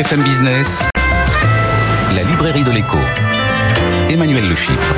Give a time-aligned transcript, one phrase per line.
[0.00, 0.80] BFM Business,
[2.14, 2.96] la librairie de l'écho.
[4.08, 4.94] Emmanuel Le Chypre.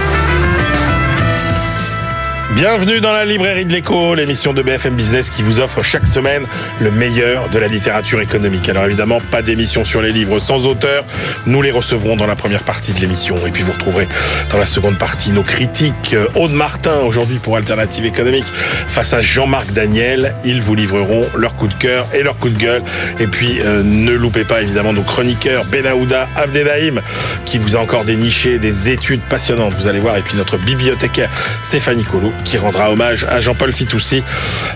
[2.54, 6.46] Bienvenue dans la librairie de l'écho, l'émission de BFM Business qui vous offre chaque semaine
[6.80, 8.68] le meilleur de la littérature économique.
[8.68, 11.02] Alors évidemment, pas d'émission sur les livres sans auteur.
[11.46, 13.36] Nous les recevrons dans la première partie de l'émission.
[13.46, 14.06] Et puis vous retrouverez
[14.50, 16.14] dans la seconde partie nos critiques.
[16.34, 18.44] Aude Martin, aujourd'hui pour Alternative économique,
[18.86, 20.34] face à Jean-Marc Daniel.
[20.44, 22.82] Ils vous livreront leur coup de cœur et leur coup de gueule.
[23.18, 27.00] Et puis euh, ne loupez pas évidemment nos chroniqueurs Benaouda Abdedaïm
[27.46, 29.72] qui vous a encore déniché des études passionnantes.
[29.74, 30.18] Vous allez voir.
[30.18, 31.30] Et puis notre bibliothécaire
[31.64, 34.22] Stéphanie Colo qui rendra hommage à Jean-Paul Fitoussi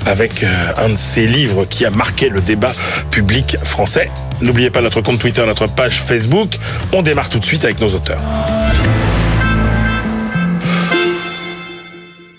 [0.04, 2.72] avec euh, un de ses livres qui a marqué le débat
[3.10, 4.10] public français.
[4.40, 6.56] N'oubliez pas notre compte Twitter, notre page Facebook.
[6.92, 8.20] On démarre tout de suite avec nos auteurs.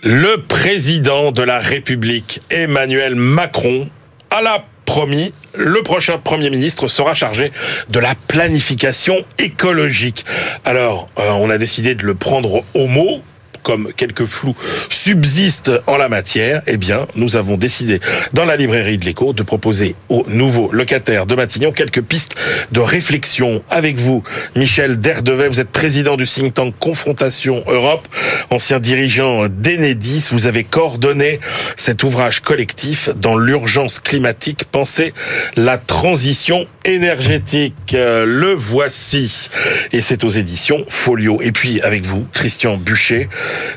[0.03, 3.89] Le président de la République, Emmanuel Macron,
[4.29, 7.51] a la promis, le prochain Premier ministre sera chargé
[7.89, 10.25] de la planification écologique.
[10.65, 13.21] Alors, euh, on a décidé de le prendre au mot
[13.67, 14.55] comme quelques flous
[14.87, 17.99] subsistent en la matière, eh bien, nous avons décidé
[18.31, 22.33] dans la librairie de l'écho de proposer aux nouveaux locataires de Matignon quelques pistes
[22.71, 24.23] de réflexion avec vous.
[24.55, 28.07] Michel Derdevet, vous êtes président du think tank Confrontation Europe,
[28.51, 30.29] ancien dirigeant d'Enedis.
[30.31, 31.41] Vous avez coordonné
[31.75, 34.63] cet ouvrage collectif dans l'urgence climatique.
[34.71, 35.13] Pensez
[35.57, 37.73] la transition énergétique.
[37.91, 39.49] Le voici.
[39.91, 41.41] Et c'est aux éditions Folio.
[41.41, 43.27] Et puis, avec vous, Christian Buchet,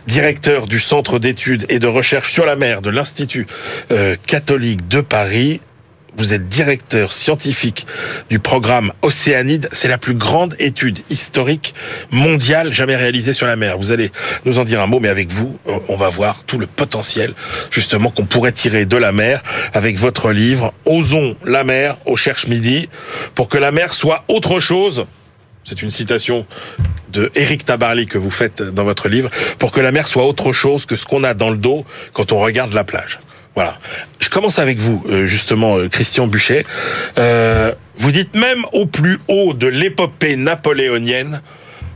[0.07, 3.47] directeur du Centre d'études et de recherche sur la mer de l'Institut
[3.91, 5.61] euh, catholique de Paris.
[6.17, 7.87] Vous êtes directeur scientifique
[8.29, 9.69] du programme Océanide.
[9.73, 11.75] C'est la plus grande étude historique
[12.11, 13.79] mondiale jamais réalisée sur la mer.
[13.79, 14.11] Vous allez
[14.45, 15.59] nous en dire un mot, mais avec vous,
[15.89, 17.35] on va voir tout le potentiel
[17.71, 19.43] justement qu'on pourrait tirer de la mer
[19.73, 22.89] avec votre livre Osons la mer au Cherche Midi
[23.35, 25.07] pour que la mer soit autre chose.
[25.65, 26.47] C'est une citation
[27.11, 30.53] de Eric Tabarly que vous faites dans votre livre, pour que la mer soit autre
[30.53, 33.19] chose que ce qu'on a dans le dos quand on regarde la plage.
[33.55, 33.79] Voilà.
[34.21, 36.65] Je commence avec vous, euh, justement, euh, Christian Buchet.
[37.19, 41.43] Euh, vous dites même au plus haut de l'épopée napoléonienne,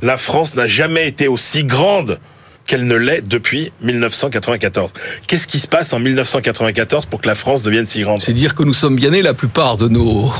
[0.03, 2.19] la France n'a jamais été aussi grande
[2.67, 4.93] qu'elle ne l'est depuis 1994.
[5.27, 8.21] Qu'est-ce qui se passe en 1994 pour que la France devienne si grande?
[8.21, 10.33] C'est dire que nous sommes bien nés, la plupart de nos,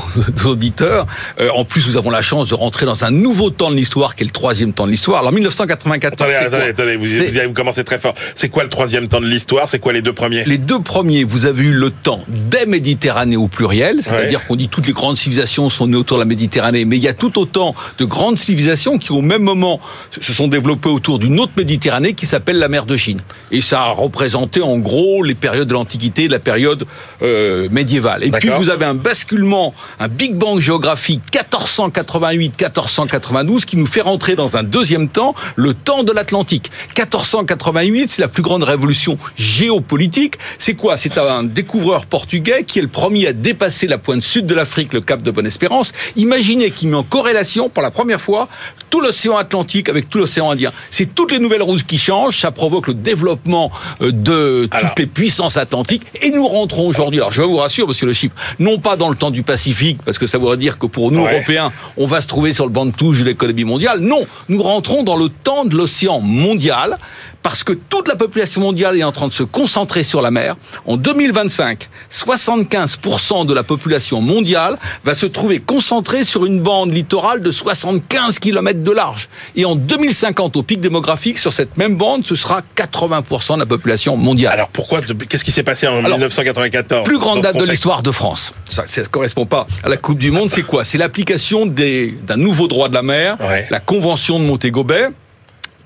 [0.45, 1.05] auditeurs.
[1.39, 4.15] Euh, en plus, nous avons la chance de rentrer dans un nouveau temps de l'histoire,
[4.15, 5.19] qui est le troisième temps de l'histoire.
[5.19, 6.13] Alors 1994...
[6.13, 8.15] Attendez, attendez, attendez, vous, vous, vous commencez très fort.
[8.33, 9.69] C'est quoi le troisième temps de l'histoire?
[9.69, 10.43] C'est quoi les deux premiers?
[10.45, 14.69] Les deux premiers, vous avez eu le temps des Méditerranées au pluriel, c'est-à-dire qu'on dit
[14.69, 17.39] toutes les grandes civilisations sont nées autour de la Méditerranée, mais il y a tout
[17.39, 19.79] autant de grandes civilisations qui au même moment
[20.19, 23.21] se sont développées autour d'une autre Méditerranée qui s'appelle la mer de Chine.
[23.51, 26.85] Et ça a représenté en gros les périodes de l'Antiquité, de la période
[27.21, 28.23] euh, médiévale.
[28.23, 34.35] Et puis vous avez un basculement, un Big Bang géographique 1488-1492 qui nous fait rentrer
[34.35, 36.71] dans un deuxième temps, le temps de l'Atlantique.
[36.97, 40.35] 1488, c'est la plus grande révolution géopolitique.
[40.57, 40.97] C'est quoi?
[40.97, 44.93] C'est un découvreur portugais qui est le premier à dépasser la pointe sud de l'Afrique,
[44.93, 45.91] le cap de Bonne-Espérance.
[46.15, 48.47] Imaginez qu'il met en corrélation pour la première fois
[48.95, 50.71] tout l'océan Atlantique avec tout l'océan Indien.
[50.89, 53.69] C'est toutes les nouvelles routes qui changent, ça provoque le développement
[54.01, 57.19] euh, de toutes les puissances atlantiques et nous rentrons aujourd'hui.
[57.19, 60.17] Alors je vous rassure, monsieur le Chypre, non pas dans le temps du Pacifique, parce
[60.17, 62.85] que ça voudrait dire que pour nous Européens, on va se trouver sur le banc
[62.85, 63.99] de touche de l'économie mondiale.
[63.99, 66.97] Non, nous rentrons dans le temps de l'océan mondial
[67.45, 70.55] parce que toute la population mondiale est en train de se concentrer sur la mer.
[70.87, 77.43] En 2025, 75% de la population mondiale va se trouver concentrée sur une bande littorale
[77.43, 79.29] de 75 km de large.
[79.55, 83.67] Et en 2050, au pic démographique, sur cette même bande, ce sera 80% de la
[83.67, 84.53] population mondiale.
[84.53, 88.55] Alors pourquoi Qu'est-ce qui s'est passé en 1994 Plus grande date de l'histoire de France.
[88.67, 90.49] Ça ne correspond pas à la Coupe du Monde.
[90.49, 90.83] C'est quoi?
[90.83, 93.37] C'est l'application d'un nouveau droit de la mer,
[93.69, 95.11] la Convention de Montego Bay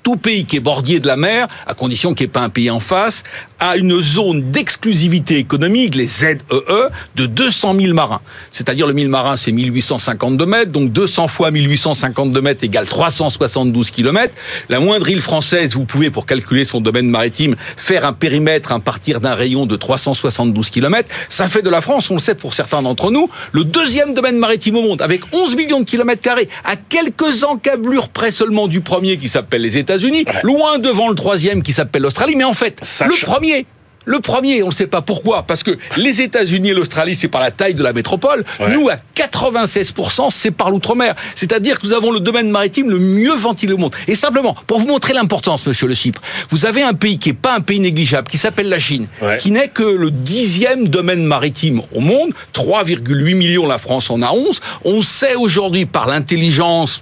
[0.04, 2.50] tout pays qui est bordier de la mer, à condition qu'il n'y ait pas un
[2.50, 3.24] pays en face,
[3.60, 8.22] a une zone d'exclusivité économique, les ZEE, e, de 200 000 marins.
[8.52, 14.34] C'est-à-dire le 1000 marins, c'est 1852 mètres, donc 200 fois 1852 mètres égale 372 kilomètres.
[14.70, 18.80] La moindre île française, vous pouvez, pour calculer son domaine maritime, faire un périmètre à
[18.80, 21.10] partir d'un rayon de 372 kilomètres.
[21.30, 24.38] Ça fait de la France, on le sait pour certains d'entre nous, le deuxième domaine
[24.38, 28.82] maritime au monde, avec 11 millions de kilomètres carrés, à quelques encablures près seulement du
[28.82, 32.80] premier qui s'appelle les États-Unis, loin devant le troisième qui s'appelle l'Australie, mais en fait,
[33.06, 33.66] le premier
[34.06, 37.42] Le premier, on ne sait pas pourquoi, parce que les États-Unis et l'Australie, c'est par
[37.42, 38.44] la taille de la métropole.
[38.60, 38.74] Ouais.
[38.74, 41.14] Nous, à 96%, c'est par l'outre-mer.
[41.36, 43.94] C'est-à-dire que nous avons le domaine maritime le mieux ventilé au monde.
[44.08, 47.34] Et simplement, pour vous montrer l'importance, monsieur le Chypre, vous avez un pays qui est
[47.34, 49.38] pas un pays négligeable, qui s'appelle la Chine, Ouais.
[49.38, 52.32] qui n'est que le dixième domaine maritime au monde.
[52.54, 54.60] 3,8 millions, la France en a 11.
[54.86, 57.02] On sait aujourd'hui par l'intelligence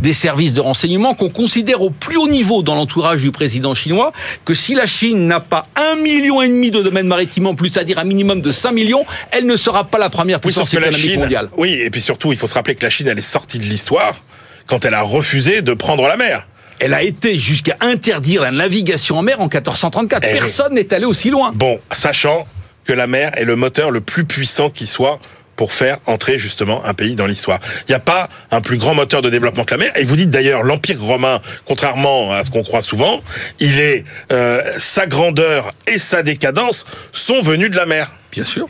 [0.00, 4.12] des services de renseignement qu'on considère au plus haut niveau dans l'entourage du président chinois
[4.44, 7.70] que si la Chine n'a pas un million et demi de domaines maritimes en plus,
[7.70, 11.20] c'est-à-dire un minimum de 5 millions, elle ne sera pas la première puissance économique Chine,
[11.20, 11.48] mondiale.
[11.56, 13.64] oui, et puis surtout, il faut se rappeler que la Chine, elle est sortie de
[13.64, 14.22] l'histoire
[14.66, 16.46] quand elle a refusé de prendre la mer.
[16.80, 20.24] Elle a été jusqu'à interdire la navigation en mer en 1434.
[20.26, 20.32] Eh.
[20.32, 21.52] Personne n'est allé aussi loin.
[21.54, 22.46] Bon, sachant
[22.84, 25.20] que la mer est le moteur le plus puissant qui soit
[25.56, 27.60] pour faire entrer justement un pays dans l'histoire.
[27.88, 29.92] Il n'y a pas un plus grand moteur de développement que la mer.
[29.96, 33.22] Et vous dites d'ailleurs, l'Empire romain, contrairement à ce qu'on croit souvent,
[33.60, 38.12] il est euh, sa grandeur et sa décadence sont venus de la mer.
[38.32, 38.66] Bien sûr.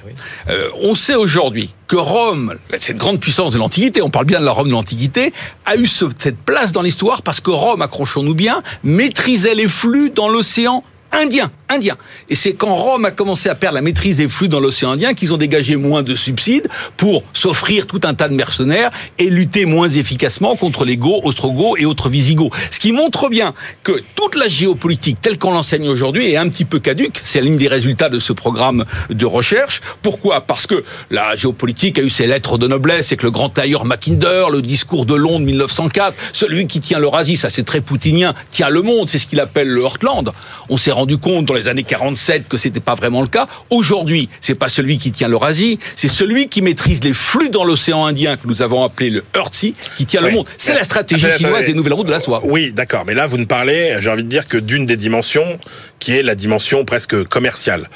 [0.51, 4.45] Euh, on sait aujourd'hui que Rome, cette grande puissance de l'Antiquité, on parle bien de
[4.45, 5.33] la Rome de l'Antiquité,
[5.65, 10.11] a eu ce- cette place dans l'histoire parce que Rome, accrochons-nous bien, maîtrisait les flux
[10.11, 11.97] dans l'océan Indien, Indien.
[12.29, 15.15] Et c'est quand Rome a commencé à perdre la maîtrise des flux dans l'océan Indien
[15.15, 19.67] qu'ils ont dégagé moins de subsides pour s'offrir tout un tas de mercenaires et lutter
[19.67, 22.53] moins efficacement contre les Goths, Ostrogoths et autres Visigoths.
[22.71, 26.65] Ce qui montre bien que toute la géopolitique telle qu'on l'enseigne aujourd'hui est un petit
[26.65, 27.21] peu caduque.
[27.23, 29.81] C'est l'une des résultats de ce programme de recherche.
[30.03, 30.43] Pourquoi?
[30.43, 33.85] Parce que la géopolitique a eu ses lettres de noblesse et que le grand tailleur
[33.85, 38.69] Mackinder, le discours de Londres 1904, celui qui tient l'Eurasie, ça c'est très poutinien, tient
[38.69, 40.33] le monde, c'est ce qu'il appelle le Heartland.
[40.69, 43.47] On s'est rendu compte dans les années 47 que c'était pas vraiment le cas.
[43.71, 48.05] Aujourd'hui, c'est pas celui qui tient l'Eurasie, c'est celui qui maîtrise les flux dans l'océan
[48.07, 50.31] Indien que nous avons appelé le Earthsea qui tient Oui.
[50.31, 50.47] le monde.
[50.59, 51.73] C'est la stratégie Attendez, chinoise attendez.
[51.73, 52.41] des nouvelles routes de la soie.
[52.45, 53.05] Oui, d'accord.
[53.07, 55.59] Mais là, vous ne parlez, j'ai envie de dire, que d'une des dimensions,
[55.99, 57.89] qui est la dimension presque commerciale.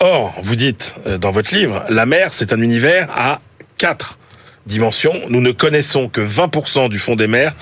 [0.00, 3.40] Or, vous dites euh, dans votre livre, la mer, c'est un univers à
[3.78, 4.18] quatre
[4.66, 5.14] dimensions.
[5.28, 7.54] Nous ne connaissons que 20% du fond des mers,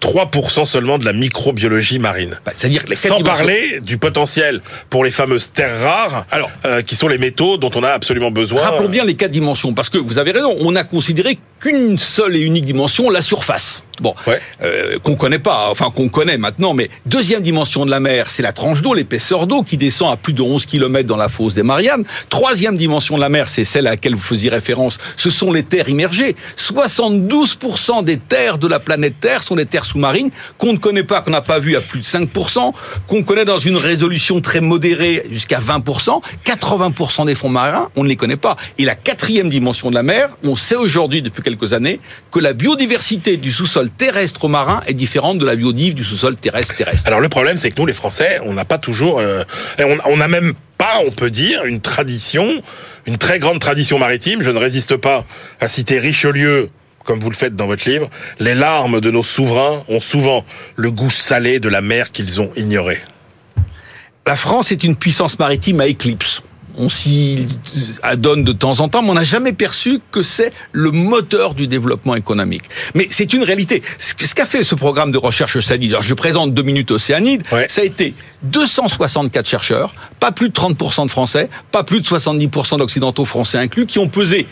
[0.00, 2.38] 3% seulement de la microbiologie marine.
[2.44, 4.60] Bah, C'est-à-dire Sans parler du potentiel
[4.90, 6.50] pour les fameuses terres rares, Alors.
[6.64, 8.62] euh, qui sont les métaux dont on a absolument besoin.
[8.62, 12.36] Rappelons bien les quatre dimensions, parce que vous avez raison, on a considéré qu'une seule
[12.36, 13.82] et unique dimension, la surface.
[13.98, 14.38] Bon, Ouais.
[14.62, 18.42] euh, qu'on connaît pas, enfin qu'on connaît maintenant, mais deuxième dimension de la mer, c'est
[18.42, 21.54] la tranche d'eau, l'épaisseur d'eau qui descend à plus de 11 km dans la fosse
[21.54, 22.04] des Mariannes.
[22.28, 25.62] Troisième dimension de la mer, c'est celle à laquelle vous faisiez référence, ce sont les
[25.62, 26.36] terres immergées.
[26.56, 31.20] 72% des terres de la planète Terre sont des terres sous-marines qu'on ne connaît pas,
[31.20, 32.72] qu'on n'a pas vu à plus de 5%,
[33.06, 36.20] qu'on connaît dans une résolution très modérée jusqu'à 20%.
[36.44, 38.56] 80% des fonds marins, on ne les connaît pas.
[38.78, 42.00] Et la quatrième dimension de la mer, on sait aujourd'hui depuis quelques années
[42.30, 46.74] que la biodiversité du sous-sol terrestre marin est différente de la biodive du sous-sol terrestre
[46.74, 47.06] terrestre.
[47.06, 49.44] Alors le problème, c'est que nous, les Français, on n'a pas toujours, euh,
[50.04, 52.62] on n'a même pas, on peut dire, une tradition,
[53.06, 54.42] une très grande tradition maritime.
[54.42, 55.24] Je ne résiste pas
[55.60, 56.70] à citer Richelieu.
[57.04, 60.44] Comme vous le faites dans votre livre, les larmes de nos souverains ont souvent
[60.74, 63.00] le goût salé de la mer qu'ils ont ignorée.
[64.26, 66.42] La France est une puissance maritime à éclipse.
[66.78, 67.46] On s'y
[68.02, 71.66] adonne de temps en temps, mais on n'a jamais perçu que c'est le moteur du
[71.66, 72.64] développement économique.
[72.94, 73.82] Mais c'est une réalité.
[73.98, 77.66] Ce qu'a fait ce programme de recherche Océanide, alors je présente deux minutes Océanide, Ouais.
[77.68, 82.78] ça a été 264 chercheurs, pas plus de 30% de Français, pas plus de 70%
[82.78, 84.46] d'Occidentaux français inclus, qui ont pesé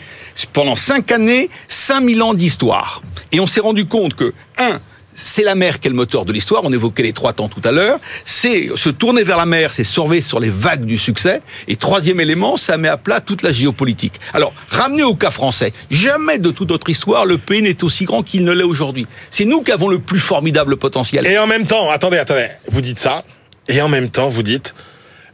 [0.53, 3.01] pendant cinq années 5000 ans d'histoire.
[3.31, 4.81] Et on s'est rendu compte que, un,
[5.15, 6.61] c'est la mer qui est le moteur de l'histoire.
[6.65, 7.99] On évoquait les trois temps tout à l'heure.
[8.25, 11.41] C'est se tourner vers la mer, c'est surveiller sur les vagues du succès.
[11.67, 14.19] Et troisième élément, ça met à plat toute la géopolitique.
[14.33, 15.73] Alors, ramenez au cas français.
[15.89, 19.07] Jamais de toute notre histoire, le pays n'est aussi grand qu'il ne l'est aujourd'hui.
[19.29, 21.25] C'est nous qui avons le plus formidable potentiel.
[21.25, 23.23] Et en même temps, attendez, attendez, vous dites ça,
[23.67, 24.75] et en même temps, vous dites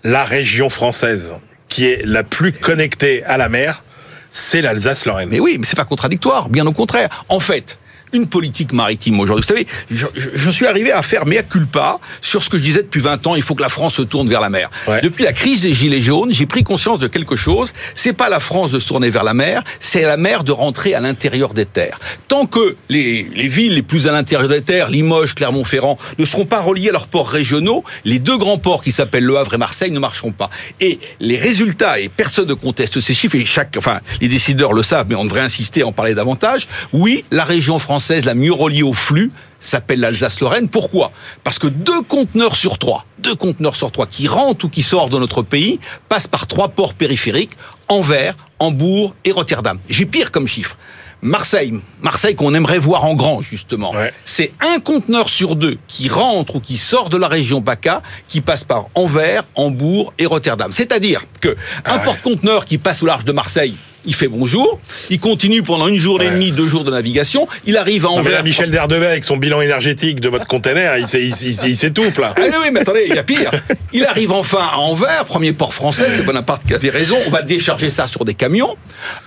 [0.04, 1.34] la région française
[1.68, 3.84] qui est la plus connectée à la mer,
[4.30, 5.30] c'est l'Alsace-Lorraine.
[5.30, 7.26] Mais oui, mais c'est pas contradictoire, bien au contraire.
[7.30, 7.78] En fait,
[8.14, 9.44] une politique maritime aujourd'hui.
[9.48, 12.64] Vous savez, je, je- je suis arrivé à faire mea culpa sur ce que je
[12.64, 14.70] disais depuis 20 ans, il faut que la France se tourne vers la mer.
[14.88, 15.02] Ouais.
[15.02, 18.40] Depuis la crise des Gilets jaunes, j'ai pris conscience de quelque chose, c'est pas la
[18.40, 21.66] France de se tourner vers la mer, c'est la mer de rentrer à l'intérieur des
[21.66, 22.00] terres.
[22.28, 26.46] Tant que les, les villes les plus à l'intérieur des terres, Limoges, Clermont-Ferrand, ne seront
[26.46, 29.58] pas reliées à leurs ports régionaux, les deux grands ports qui s'appellent Le Havre et
[29.58, 30.50] Marseille ne marcheront pas.
[30.80, 34.84] Et les résultats, et personne ne conteste ces chiffres, et chaque, enfin, les décideurs le
[34.84, 36.68] savent, mais on devrait insister à en parler davantage.
[36.92, 40.68] Oui, la région française la mieux reliée au flux s'appelle l'Alsace-Lorraine.
[40.68, 41.12] Pourquoi?
[41.44, 45.12] Parce que deux conteneurs sur trois, deux conteneurs sur trois qui rentrent ou qui sortent
[45.12, 45.80] de notre pays
[46.10, 47.52] passent par trois ports périphériques,
[47.88, 49.80] Anvers, Hambourg et Rotterdam.
[49.90, 50.78] J'ai pire comme chiffre.
[51.22, 53.92] Marseille, Marseille qu'on aimerait voir en grand justement.
[53.92, 54.12] Ouais.
[54.26, 58.42] C'est un conteneur sur deux qui rentre ou qui sort de la région PACA, qui
[58.42, 60.72] passe par Anvers, Hambourg et Rotterdam.
[60.72, 61.56] C'est-à-dire que
[61.86, 62.04] un ouais.
[62.04, 64.80] porte-conteneur qui passe au large de Marseille, il fait bonjour,
[65.10, 68.16] il continue pendant une journée et demie, deux jours de navigation, il arrive à Non,
[68.16, 68.32] mais Anvers.
[68.38, 71.78] là, Michel Derdevet, avec son bilan énergétique de votre container, il, s'est- il, il- il
[71.78, 72.34] s'étouffe, là.
[72.38, 73.52] Ah oui, oui, mais attendez, il y a pire.
[73.94, 77.18] Il arrive enfin à Anvers, premier port français, c'est Bonaparte qui avait raison.
[77.28, 78.76] On va décharger ça sur des camions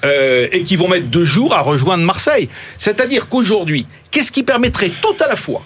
[0.05, 2.49] euh, et qui vont mettre deux jours à rejoindre Marseille.
[2.79, 5.63] C'est-à-dire qu'aujourd'hui, qu'est-ce qui permettrait tout à la fois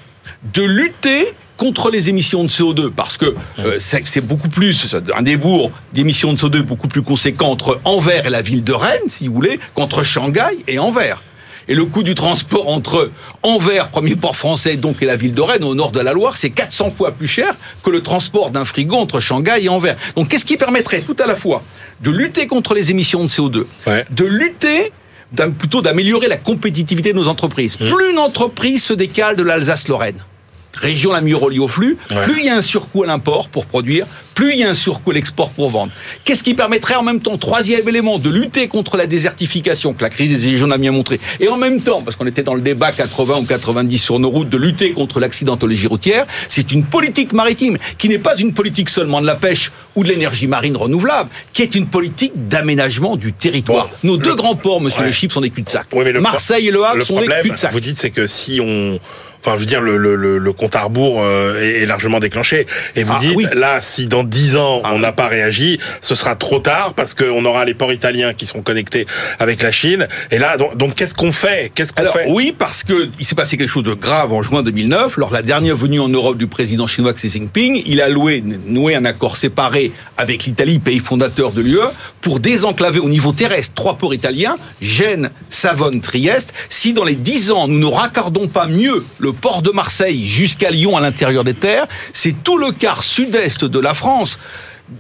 [0.55, 5.71] de lutter contre les émissions de CO2 parce que euh, c'est beaucoup plus un débours
[5.93, 9.35] d'émissions de CO2 beaucoup plus conséquent entre Anvers et la ville de Rennes, si vous
[9.35, 11.23] voulez, qu'entre Shanghai et Anvers.
[11.71, 13.11] Et le coût du transport entre
[13.43, 16.39] Anvers, premier port français, donc, et la ville de Rennes, au nord de la Loire,
[16.39, 19.97] c'est 400 fois plus cher que le transport d'un frigo entre Shanghai et Anvers.
[20.17, 21.63] Donc, qu'est-ce qui permettrait tout à la fois
[22.01, 24.07] de lutter contre les émissions de CO2, Ouais.
[24.11, 24.93] de lutter
[25.59, 27.77] plutôt d'améliorer la compétitivité de nos entreprises.
[27.77, 30.25] Plus une entreprise se décale de l'Alsace-Lorraine,
[30.75, 32.23] région la mieux reliée au flux, Ouais.
[32.23, 34.75] plus il y a un surcoût à l'import pour produire, plus il y a un
[34.75, 35.93] surcoût à l'export pour vendre.
[36.25, 40.11] Qu'est-ce qui permettrait en même temps, troisième élément, de lutter contre la désertification que la
[40.11, 42.55] crise des Gilets jaunes a bien montré, et en même temps, parce qu'on était dans
[42.55, 46.85] le débat 80 ou 90 sur nos routes, de lutter contre l'accidentologie routière, c'est une
[46.85, 50.77] politique maritime qui n'est pas une politique seulement de la pêche ou de l'énergie marine
[50.77, 53.89] renouvelable, qui est une politique d'aménagement du territoire.
[54.05, 55.07] Bon, Nos le- deux grands ports, monsieur Ouais.
[55.07, 55.87] le Chip, sont des cul-de-sac.
[55.93, 57.73] Oui, pro- Marseille et Le Havre le sont des cul-de-sac.
[57.73, 59.01] vous dites, c'est que si on...
[59.41, 62.67] Enfin, je veux dire, le, le, le, compte à rebours euh, est, largement déclenché.
[62.97, 63.47] Et vous Ah, dites, oui.
[63.55, 67.15] là, si dans 10 ans, Ah, on n'a pas réagi, ce sera trop tard parce
[67.15, 69.07] qu'on aura les ports italiens qui seront connectés
[69.39, 70.09] avec la Chine.
[70.31, 71.71] Et là, donc, donc qu'est-ce qu'on fait?
[71.75, 72.27] Qu'est-ce qu'on fait?
[72.29, 75.35] oui, parce que il s'est passé quelque chose de grave en juin 2009, lors de
[75.35, 77.83] la dernière venue en Europe du président chinois Xi Jinping.
[77.87, 81.79] Il a loué, noué un accord séparé avec l'Italie, pays fondateur de l'UE,
[82.21, 86.53] pour désenclaver au niveau terrestre trois ports italiens, Gênes, Savone, Trieste.
[86.69, 90.71] Si dans les dix ans, nous ne raccordons pas mieux le port de Marseille jusqu'à
[90.71, 94.39] Lyon à l'intérieur des terres, c'est tout le quart sud-est de la France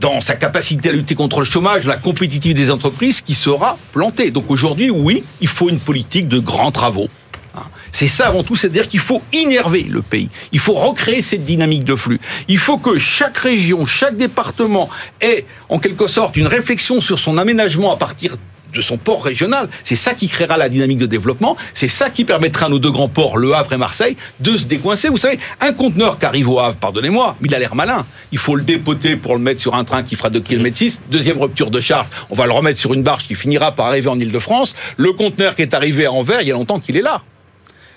[0.01, 4.31] dans sa capacité à lutter contre le chômage, la compétitivité des entreprises qui sera plantée.
[4.31, 7.09] Donc aujourd'hui, oui, il faut une politique de grands travaux.
[7.55, 7.63] Hein.
[7.91, 10.29] C'est ça avant tout, c'est-à-dire qu'il faut innerver le pays.
[10.53, 12.21] Il faut recréer cette dynamique de flux.
[12.49, 17.39] Il faut que chaque région, chaque département ait en quelque sorte une réflexion sur son
[17.39, 18.37] aménagement à partir
[18.79, 19.69] de son port régional.
[19.83, 21.57] C'est ça qui créera la dynamique de développement.
[21.75, 24.67] C'est ça qui permettra à nos deux grands ports, Le Havre et Marseille, de se
[24.67, 25.09] décoincer.
[25.09, 28.07] Vous savez, un conteneur qui arrive au Havre, pardonnez-moi, mais il a l'air malin.
[28.31, 31.01] Il faut le dépoter pour le mettre sur un train qui fera 2 km 6.
[31.11, 34.09] Deuxième rupture de charge, on va le remettre sur une barge qui finira par arriver
[34.09, 34.77] en Ile-de-France.
[34.97, 37.23] Le conteneur qui est arrivé à Anvers, il y a longtemps qu'il est là.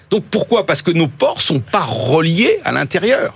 [0.10, 0.66] Donc pourquoi?
[0.66, 3.34] Parce que nos ports sont pas reliés à l'intérieur.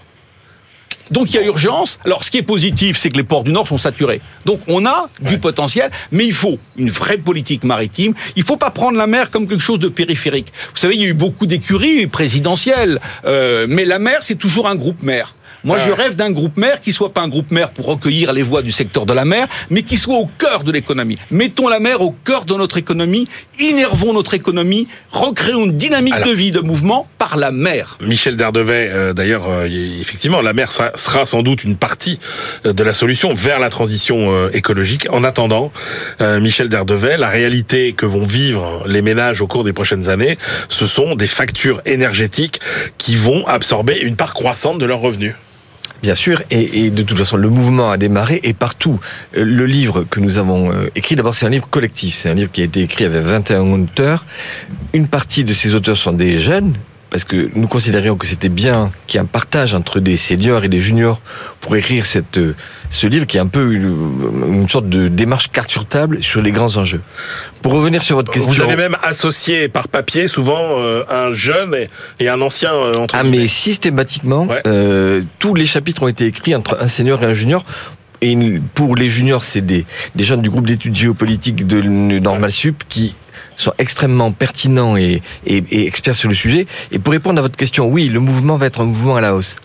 [1.12, 2.00] Donc il y a urgence.
[2.06, 4.22] Alors ce qui est positif, c'est que les ports du Nord sont saturés.
[4.46, 8.14] Donc on a du potentiel, mais il faut une vraie politique maritime.
[8.36, 10.52] Il faut pas prendre la mer comme quelque chose de périphérique.
[10.74, 14.68] Vous savez, il y a eu beaucoup d'écuries présidentielles, euh, mais la mer, c'est toujours
[14.68, 15.36] un groupe mer.
[15.64, 15.96] Moi, je Ouais.
[15.98, 18.72] rêve d'un groupe mer qui soit pas un groupe mer pour recueillir les voix du
[18.72, 21.18] secteur de la mer, mais qui soit au cœur de l'économie.
[21.32, 23.28] Mettons la mer au cœur de notre économie,
[23.60, 27.98] innervons notre économie, recréons une dynamique Alors- de vie, de mouvement par la mer.
[28.02, 29.68] Michel Derdevet, euh, d'ailleurs, euh,
[30.02, 32.20] effectivement, la mer sera, sera sans doute une partie
[32.66, 35.08] euh, de la solution vers la transition euh, écologique.
[35.12, 35.72] En attendant,
[36.20, 40.38] Michel Derdevet, la réalité que vont vivre les ménages au cours des prochaines années,
[40.70, 42.60] ce sont des factures énergétiques
[42.98, 45.35] qui vont absorber une part croissante de leurs revenus.
[46.06, 49.00] Bien sûr, et, de toute façon, le mouvement a démarré et partout.
[49.36, 52.14] Euh, Le livre que nous avons euh, écrit, d'abord, c'est un livre collectif.
[52.14, 54.24] C'est un livre qui a été écrit avec 21 auteurs.
[54.94, 56.76] Une partie de ces auteurs sont des jeunes,
[57.16, 60.66] parce que nous considérions que c'était bien qu'il y ait un partage entre des seniors
[60.66, 61.22] et des juniors
[61.62, 62.58] pour écrire cette, euh,
[62.90, 66.42] ce livre qui est un peu une, une sorte de démarche carte sur table sur
[66.42, 67.00] les grands enjeux.
[67.62, 68.52] Pour revenir sur votre question...
[68.52, 71.88] Vous avez même associé par papier souvent euh, un jeune
[72.20, 74.62] et, un ancien euh, entre Ah mais systématiquement, Ouais.
[74.68, 77.64] euh, tous les chapitres ont été écrits entre un senior et un junior.
[78.20, 78.36] Et
[78.74, 81.80] pour les juniors, c'est des, des jeunes du groupe d'études géopolitiques de
[82.20, 83.16] Normal Sup qui
[83.56, 86.68] sont extrêmement pertinents et, et, et experts sur le sujet.
[86.92, 89.36] Et pour répondre à votre question, oui, le mouvement va être un mouvement à la
[89.36, 89.58] hausse.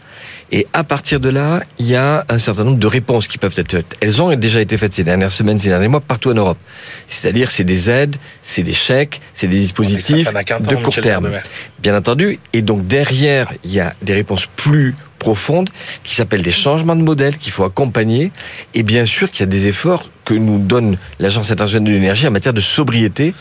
[0.52, 3.54] Et à partir de là, il y a un certain nombre de réponses qui peuvent
[3.56, 3.96] être faites.
[4.00, 6.58] Elles ont déjà été faites ces dernières semaines, ces derniers mois, partout en Europe.
[7.06, 11.30] C'est-à-dire, c'est des aides, c'est des chèques, c'est des dispositifs temps, de court terme
[11.78, 12.40] bien entendu.
[12.52, 15.70] Et donc derrière, il y a des réponses plus profondes
[16.02, 18.32] qui s'appellent des changements de modèle qu'il faut accompagner.
[18.74, 22.26] Et bien sûr qu'il y a des efforts que nous donne l'Agence internationale de l'énergie
[22.26, 23.34] en matière de sobriété.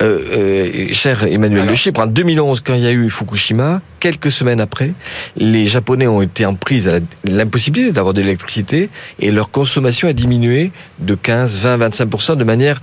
[0.00, 1.70] Euh, euh, cher Emmanuel Alors.
[1.70, 4.92] Le Chypre, en 2011, quand il y a eu Fukushima, quelques semaines après,
[5.36, 10.12] les Japonais ont été en prise à l'impossibilité d'avoir de l'électricité et leur consommation a
[10.12, 12.80] diminué de 15, 20, 25% de manière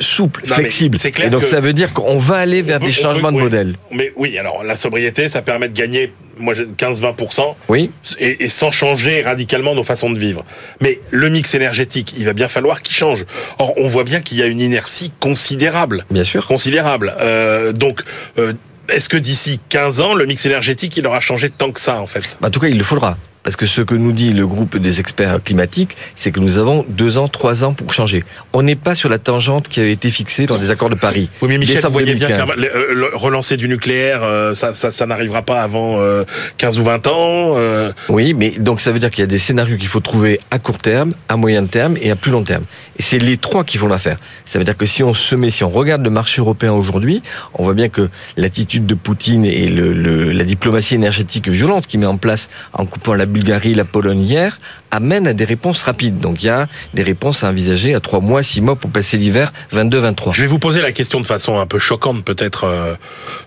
[0.00, 0.98] souple, Non, flexible.
[0.98, 3.42] c'est clair Et donc ça veut dire qu'on va aller vers des changements de oui.
[3.44, 3.76] modèle.
[3.90, 7.54] Mais oui, alors la sobriété, ça permet de gagner moi, j'ai 15-20%.
[7.70, 10.44] Oui, et, et sans changer radicalement nos façons de vivre.
[10.82, 13.24] Mais le mix énergétique, il va bien falloir qu'il change.
[13.58, 16.04] Or, on voit bien qu'il y a une inertie considérable.
[16.10, 16.46] bien sûr.
[16.46, 17.14] Considérable.
[17.20, 18.02] Euh, donc,
[18.38, 18.52] euh,
[18.90, 22.06] est-ce que d'ici 15 ans, le mix énergétique, il aura changé tant que ça, en
[22.06, 22.22] fait?
[22.42, 23.16] En tout cas, il le faudra.
[23.46, 26.84] Parce que ce que nous dit le groupe des experts climatiques, c'est que nous avons
[26.88, 28.24] deux ans, trois ans pour changer.
[28.52, 31.30] On n'est pas sur la tangente qui a été fixée dans les accords de Paris.
[31.40, 32.56] Oui, mais Michel, vous voyez bien 2015.
[32.56, 36.24] que euh, relancer du nucléaire, euh, ça, ça, ça n'arrivera pas avant euh,
[36.58, 37.12] 15 ou 20 ans.
[37.56, 37.92] euh.
[38.08, 40.58] Oui, mais donc ça veut dire qu'il y a des scénarios qu'il faut trouver à
[40.58, 42.64] court terme, à moyen terme et à plus long terme.
[42.98, 44.16] Et c'est les trois qui vont la faire.
[44.44, 47.22] Ça veut dire que si on se met, si on regarde le marché européen aujourd'hui,
[47.54, 52.00] on voit bien que l'attitude de Poutine et le, le- la diplomatie énergétique violente qu'il
[52.00, 54.58] met en place en coupant la Bulgarie, la Pologne hier,
[54.90, 56.20] amène à des réponses rapides.
[56.20, 59.18] Donc il y a des réponses à envisager à trois mois, six mois pour passer
[59.18, 60.32] l'hiver 22-23.
[60.34, 62.64] Je vais vous poser la question de façon un peu choquante, peut-être.
[62.64, 62.94] euh,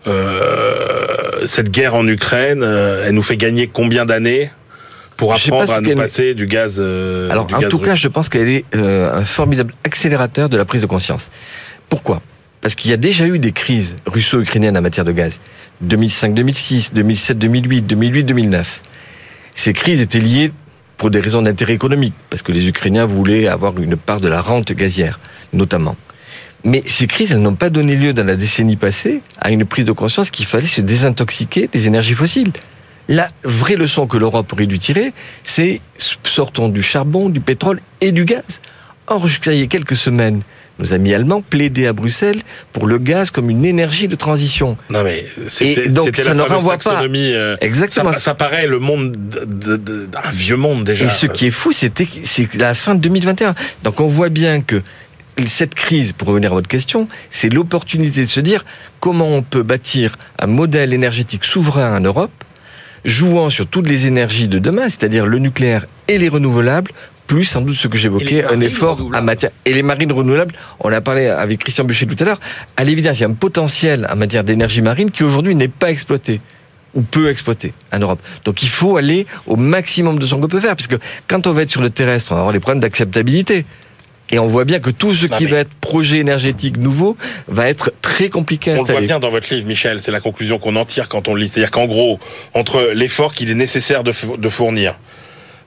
[0.08, 4.52] euh, cette guerre en Ukraine, euh, elle nous fait gagner combien d'années
[5.18, 7.88] pour pas apprendre à nous passer du gaz euh, Alors, du en gaz tout russe?
[7.88, 11.30] cas, je pense qu'elle est euh, un formidable accélérateur de la prise de conscience.
[11.90, 12.22] Pourquoi?
[12.62, 15.40] Parce qu'il y a déjà eu des crises russo-ukrainiennes en matière de gaz.
[15.86, 18.66] 2005-2006, 2007-2008, 2008-2009.
[19.62, 20.54] Ces crises étaient liées
[20.96, 24.42] pour des raisons d'intérêt économique, parce que les Ukrainiens voulaient avoir une part de la
[24.42, 25.20] rente gazière,
[25.52, 25.98] notamment.
[26.64, 29.84] Mais ces crises, elles n'ont pas donné lieu dans la décennie passée à une prise
[29.84, 32.54] de conscience qu'il fallait se désintoxiquer des énergies fossiles.
[33.10, 35.12] La vraie leçon que l'Europe aurait dû tirer,
[35.44, 35.82] c'est
[36.24, 38.62] sortons du charbon, du pétrole et du gaz.
[39.08, 40.44] Or, jusqu'à il y a quelques semaines,
[40.80, 42.42] nos amis allemands plaidaient à Bruxelles
[42.74, 44.78] pour le gaz comme une énergie de transition.
[44.90, 47.04] Non mais c'était donc, ça la ne renvoie pas.
[47.04, 48.14] euh, Exactement.
[48.14, 51.06] Ça, ça paraît le monde de- de- de- d'un vieux monde déjà.
[51.06, 53.56] Et ce qui est fou, c'était c'est la fin de 2021.
[53.84, 54.82] Donc on voit bien que
[55.46, 58.66] cette crise, pour revenir à votre question, c'est l'opportunité de se dire
[59.00, 62.32] comment on peut bâtir un modèle énergétique souverain en Europe,
[63.06, 66.92] jouant sur toutes les énergies de demain, c'est-à-dire le nucléaire et les renouvelables,
[67.30, 70.56] plus sans doute ce que j'évoquais, un effort en matière et les marines renouvelables.
[70.80, 72.40] On a parlé avec Christian Buchet tout à l'heure.
[72.76, 75.92] À l'évidence, il y a un potentiel en matière d'énergie marine qui aujourd'hui n'est pas
[75.92, 76.42] exploité
[76.96, 78.20] ou peu exploité en Europe.
[78.46, 80.96] Donc il faut aller au maximum de ce qu'on peut faire, parce que
[81.28, 83.66] quand on va être sur le terrestre, on va avoir des problèmes d'acceptabilité.
[84.32, 87.16] Et on voit bien que tout ce Non, qui mais- va être projet énergétique nouveau
[87.48, 90.02] va être très compliqué à On le voit bien dans votre livre, Michel.
[90.02, 91.48] C'est la conclusion qu'on en tire quand on le lit.
[91.50, 92.20] C'est-à-dire qu'en gros,
[92.56, 94.96] entre l'effort qu'il est nécessaire de fournir,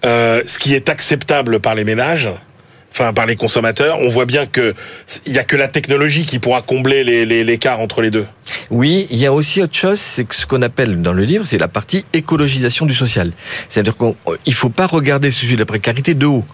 [0.05, 2.29] euh, ce qui est acceptable par les ménages,
[2.91, 4.75] enfin par les consommateurs, on voit bien que
[5.27, 8.27] il y a que la technologie qui pourra combler l'écart entre les deux.
[8.71, 11.59] Oui, il y a aussi autre chose, c'est ce qu'on appelle dans le livre, c'est
[11.59, 13.33] la partie écologisation du social.
[13.69, 14.15] C'est-à-dire qu'il
[14.47, 16.45] ne faut pas regarder ce sujet de la précarité de haut.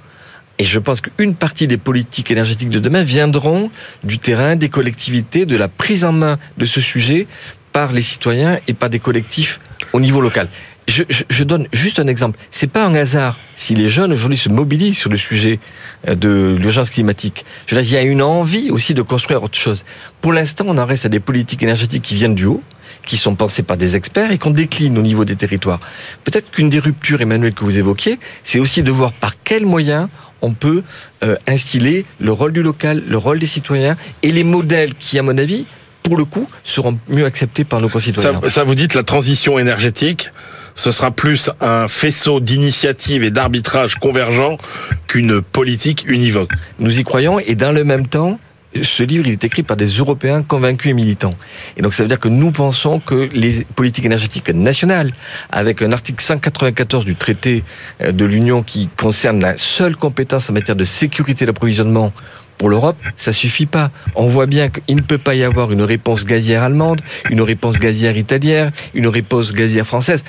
[0.60, 3.70] Et je pense qu'une partie des politiques énergétiques de demain viendront
[4.02, 7.28] du terrain, des collectivités, de la prise en main de ce sujet
[7.72, 9.60] par les citoyens et par des collectifs
[9.92, 10.48] au niveau local.
[10.88, 12.38] Je, donne juste un exemple.
[12.50, 15.60] C'est pas un hasard si les jeunes aujourd'hui se mobilisent sur le sujet
[16.08, 17.44] euh, de l'urgence climatique.
[17.66, 19.84] Je veux dire, il y a une envie aussi de construire autre chose.
[20.22, 22.62] Pour l'instant, on en reste à des politiques énergétiques qui viennent du haut,
[23.04, 25.80] qui sont pensées par des experts et qu'on décline au niveau des territoires.
[26.24, 30.08] Peut-être qu'une des ruptures, Emmanuel, que vous évoquiez, c'est aussi de voir par quels moyens
[30.40, 30.84] on peut
[31.22, 35.22] euh, instiller le rôle du local, le rôle des citoyens et les modèles qui, à
[35.22, 35.66] mon avis,
[36.02, 38.40] pour le coup, seront mieux acceptés par nos concitoyens.
[38.44, 40.30] Ça, ça vous dites la transition énergétique,
[40.74, 44.58] ce sera plus un faisceau d'initiatives et d'arbitrage convergent
[45.06, 46.52] qu'une politique univoque.
[46.78, 48.38] Nous y croyons et dans le même temps,
[48.82, 51.34] ce livre, il est écrit par des Européens convaincus et militants.
[51.76, 55.12] Et donc ça veut dire que nous pensons que les politiques énergétiques nationales,
[55.50, 57.64] avec un article 194 du traité
[58.02, 62.12] euh, de l'Union qui concerne la seule compétence en matière de sécurité d'approvisionnement
[62.58, 63.90] pour l'Europe, ça suffit pas.
[64.16, 67.00] On voit bien qu'il ne peut pas y avoir une réponse gazière allemande,
[67.30, 70.24] une réponse gazière italienne, une réponse gazière française.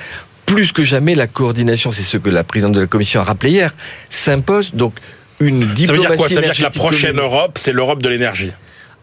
[0.50, 3.52] Plus que jamais, la coordination, c'est ce que la présidente de la Commission a rappelé
[3.52, 3.76] hier,
[4.10, 4.74] s'impose.
[4.74, 4.96] Donc,
[5.40, 7.24] une Ça veut diplomatie dire quoi Ça veut dire que la prochaine commune.
[7.24, 8.52] Europe, c'est l'Europe de l'énergie.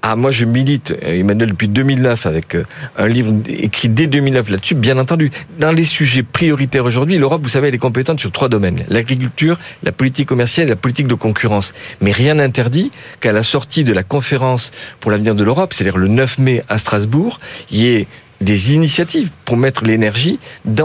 [0.03, 2.65] Ah, moi, je milite, euh, Emmanuel, depuis 2009, avec euh,
[2.97, 5.31] un livre écrit dès 2009 là-dessus, bien entendu.
[5.59, 8.85] Dans les sujets prioritaires aujourd'hui, l'Europe, vous savez, elle est compétente sur trois domaines.
[8.89, 11.75] L'agriculture, la politique commerciale et la politique de concurrence.
[12.01, 16.09] Mais rien n'interdit qu'à la sortie de la conférence pour l'avenir de l'Europe, c'est-à-dire le
[16.09, 18.07] 9 mai à Strasbourg, il y ait
[18.41, 20.39] des initiatives pour mettre l'énergie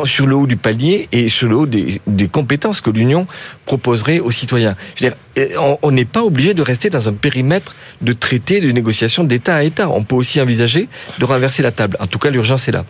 [0.06, 3.28] sur le haut du palier et sur le haut des, compétences que l'Union
[3.66, 4.76] proposerait aux citoyens.
[5.04, 5.10] Euh,
[5.60, 9.56] on- on n'est pas obligé de rester dans un périmètre de traité, de négociation d'État
[9.56, 9.90] à État.
[9.90, 10.88] On peut aussi envisager
[11.20, 11.98] de renverser la table.
[12.00, 12.86] En tout cas, l'urgence est là.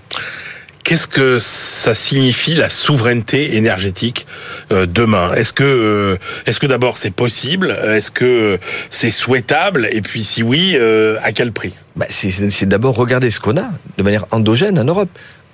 [0.83, 4.27] Qu'est-ce que ça signifie la souveraineté énergétique
[4.71, 5.33] euh, demain?
[5.33, 7.71] Est-ce que, euh, est-ce que d'abord c'est possible?
[7.71, 9.87] Est-ce que c'est souhaitable?
[9.91, 11.75] Et puis si oui, euh, à quel prix?
[11.95, 15.09] Bah, C'est d'abord regarder ce qu'on a de manière endogène en Europe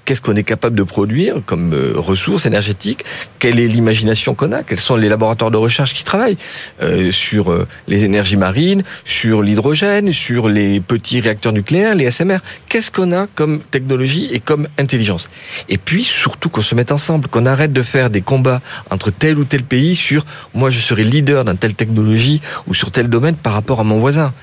[0.07, 3.03] qu'est-ce qu'on est capable de produire comme euh, ressources énergétiques,
[3.39, 6.37] quelle est l'imagination qu'on a, quels sont les laboratoires de recherche qui travaillent?
[6.81, 12.37] Euh, sur euh, les énergies marines, sur l'hydrogène, sur les petits réacteurs nucléaires, les SMR.
[12.69, 15.29] Qu'est-ce qu'on a comme technologie et comme intelligence?
[15.67, 19.37] Et puis surtout qu'on se mette ensemble, qu'on arrête de faire des combats entre tel
[19.37, 23.35] ou tel pays sur moi je serai leader dans telle technologie ou sur tel domaine
[23.35, 24.33] par rapport à mon voisin.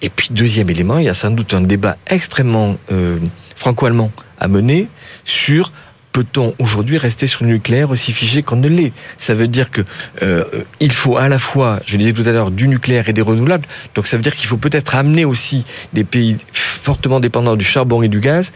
[0.00, 2.76] Et puis deuxième élément, il y a sans doute un débat extrêmement
[3.56, 4.88] franco-allemand à mener
[5.24, 5.72] sur
[6.12, 9.82] peut-on aujourd'hui rester sur le nucléaire aussi figé qu'on ne l'est Ça veut dire que
[10.22, 10.44] euh,
[10.80, 13.66] il faut à la fois, je disais tout à l'heure, du nucléaire et des renouvelables.
[13.94, 18.02] Donc ça veut dire qu'il faut peut-être amener aussi des pays fortement dépendants du charbon
[18.02, 18.52] et du gaz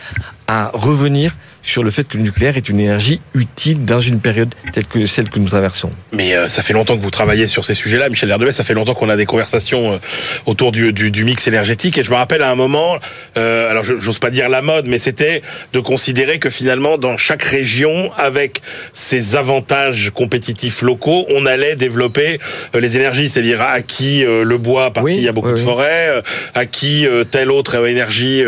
[0.52, 4.54] à revenir sur le fait que le nucléaire est une énergie utile dans une période
[4.72, 5.92] telle que celle que nous traversons.
[6.12, 8.52] Mais euh, ça fait longtemps que vous travaillez sur ces sujets-là, Michel Verdebet.
[8.52, 9.98] Ça fait longtemps qu'on a des conversations euh,
[10.44, 11.96] autour du, du, du, mix énergétique.
[11.96, 12.98] Et je me rappelle à un moment,
[13.38, 15.40] euh, alors j'ose pas dire la mode, mais c'était
[15.72, 18.60] de considérer que finalement, dans chaque région, avec
[18.92, 22.40] ses avantages compétitifs locaux, on allait développer
[22.74, 23.30] les énergies.
[23.30, 26.22] C'est-à-dire à qui le bois parce qu'il y a beaucoup de forêts,
[26.54, 28.42] à qui telle autre énergie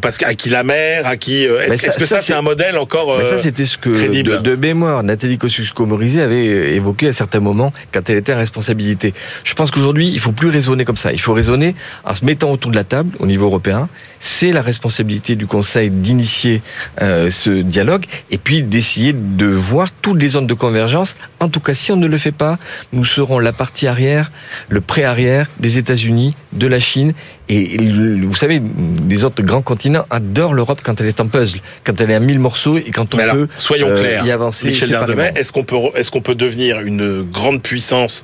[0.00, 1.35] parce qu'à qui la mer, à qui.
[1.44, 4.42] Est-ce que ça, ça c'est un modèle encore Mais ça, c'était ce que crédible.
[4.42, 9.14] De, de, mémoire, Nathalie Kosciusko-Morizet avait évoqué à certains moments quand elle était en responsabilité.
[9.44, 11.12] Je pense qu'aujourd'hui, il faut plus raisonner comme ça.
[11.12, 13.88] Il faut raisonner en se mettant autour de la table au niveau européen.
[14.20, 16.62] C'est la responsabilité du Conseil d'initier
[17.02, 21.16] euh, ce dialogue et puis d'essayer de voir toutes les zones de convergence.
[21.40, 22.58] En tout cas, si on ne le fait pas,
[22.92, 24.30] nous serons la partie arrière,
[24.68, 27.12] le pré-arrière des États-Unis, de la Chine
[27.48, 28.60] et vous savez,
[29.08, 32.20] les autres grands continents adorent l'Europe quand elle est en puzzle, quand elle est à
[32.20, 34.68] mille morceaux et quand on alors, peut soyons euh, clairs, y avancer.
[34.68, 34.90] Michel
[35.36, 38.22] est-ce qu'on peut, est-ce qu'on peut devenir une grande puissance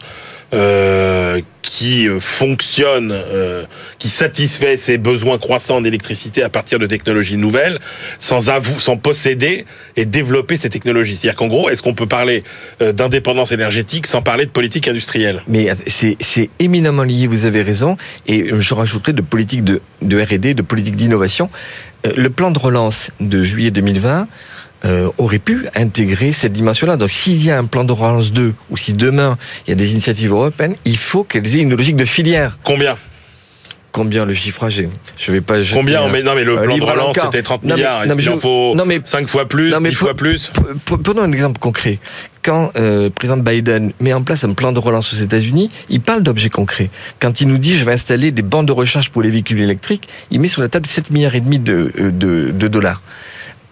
[0.54, 3.64] euh, qui fonctionne, euh,
[3.98, 7.78] qui satisfait ses besoins croissants d'électricité à partir de technologies nouvelles,
[8.18, 9.64] sans avou sans posséder
[9.96, 11.16] et développer ces technologies.
[11.16, 12.44] C'est-à-dire qu'en gros, est-ce qu'on peut parler
[12.82, 15.42] euh, d'indépendance énergétique sans parler de politique industrielle?
[15.48, 20.52] Mais c'est éminemment lié, vous avez raison, et je rajouterai de politique de, de R&D,
[20.52, 21.48] de politique d'innovation.
[22.04, 24.28] Le plan de relance de juillet 2020
[24.84, 26.96] euh, aurait pu intégrer cette dimension-là.
[26.96, 29.76] Donc s'il y a un plan de relance 2, ou si demain il y a
[29.76, 32.58] des initiatives européennes, il faut qu'elles aient une logique de filière.
[32.64, 32.96] Combien?
[33.92, 34.82] Combien le chiffrage
[35.18, 35.58] Je vais pas.
[35.70, 38.06] Combien mais Non, mais le plan de relance c'était 30 non, milliards.
[38.06, 40.50] Non, mais, il en faut non, mais, 5 fois plus, non, mais 10 fois plus?
[40.86, 41.98] Prenons un exemple concret.
[42.42, 46.00] Quand euh, le président Biden met en place un plan de relance aux États-Unis, il
[46.00, 46.90] parle d'objets concrets.
[47.20, 50.08] Quand il nous dit je vais installer des bandes de recharge pour les véhicules électriques,
[50.30, 53.02] il met sur la table 7 milliards et demi de, de, de dollars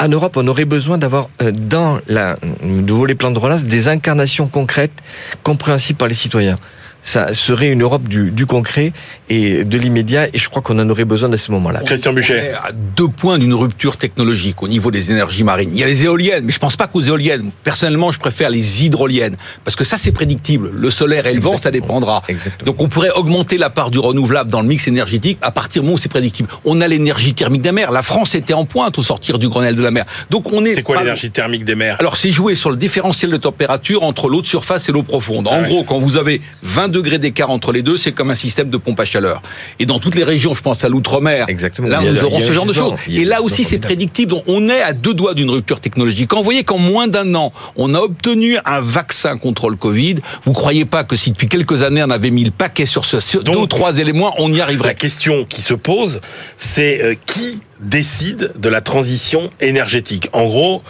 [0.01, 4.49] en Europe, on aurait besoin d'avoir dans la, de volet plan de relance des incarnations
[4.49, 5.03] concrètes,
[5.43, 6.59] compréhensibles par les citoyens
[7.03, 8.93] ça serait une Europe du, du concret
[9.29, 11.81] et de l'immédiat, et je crois qu'on en aurait besoin à ce moment-là.
[11.85, 12.53] Christian Buchet.
[12.53, 15.71] à deux points d'une rupture technologique au niveau des énergies marines.
[15.73, 17.51] Il y a les éoliennes, mais je pense pas qu'aux éoliennes.
[17.65, 20.71] Personnellement, je préfère les hydroliennes, parce que ça c'est prédictible.
[20.75, 22.23] Le solaire et le vent, ça dépendra.
[22.29, 22.67] Exactement.
[22.73, 25.87] Donc on pourrait augmenter la part du renouvelable dans le mix énergétique à partir du
[25.87, 26.49] moment où c'est prédictible.
[26.65, 27.93] On a l'énergie thermique des mers.
[27.93, 30.05] La France était en pointe au sortir du Grenelle de la mer.
[30.31, 30.75] Donc on est.
[30.75, 31.97] C'est quoi pas- l'énergie thermique des mers?
[32.01, 35.47] Alors, c'est jouer sur le différentiel de température entre l'eau de surface et l'eau profonde.
[35.49, 35.69] En Ah ouais.
[35.69, 38.77] gros, quand vous avez 20 degrés d'écart entre les deux, c'est comme un système de
[38.77, 39.43] pompe à chaleur.
[39.79, 41.47] Et dans toutes les régions, je pense à l'outre-mer,
[41.85, 42.95] là, nous aurons ce genre de choses.
[43.09, 44.31] Et là aussi, c'est prédictible.
[44.33, 46.29] Donc, on est à deux doigts d'une rupture technologique.
[46.29, 50.17] Quand vous voyez qu'en moins d'un an, on a obtenu un vaccin contre le Covid,
[50.45, 53.21] vous croyez pas que si depuis quelques années, on avait mis le paquet sur ce
[53.21, 54.95] sur deux ou trois éléments, on y La arriverait.
[54.95, 56.21] question qui se pose,
[56.57, 60.29] c'est euh, qui décide de la transition énergétique?
[60.33, 60.83] En gros,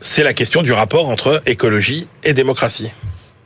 [0.00, 2.90] c'est la question du rapport entre écologie et démocratie.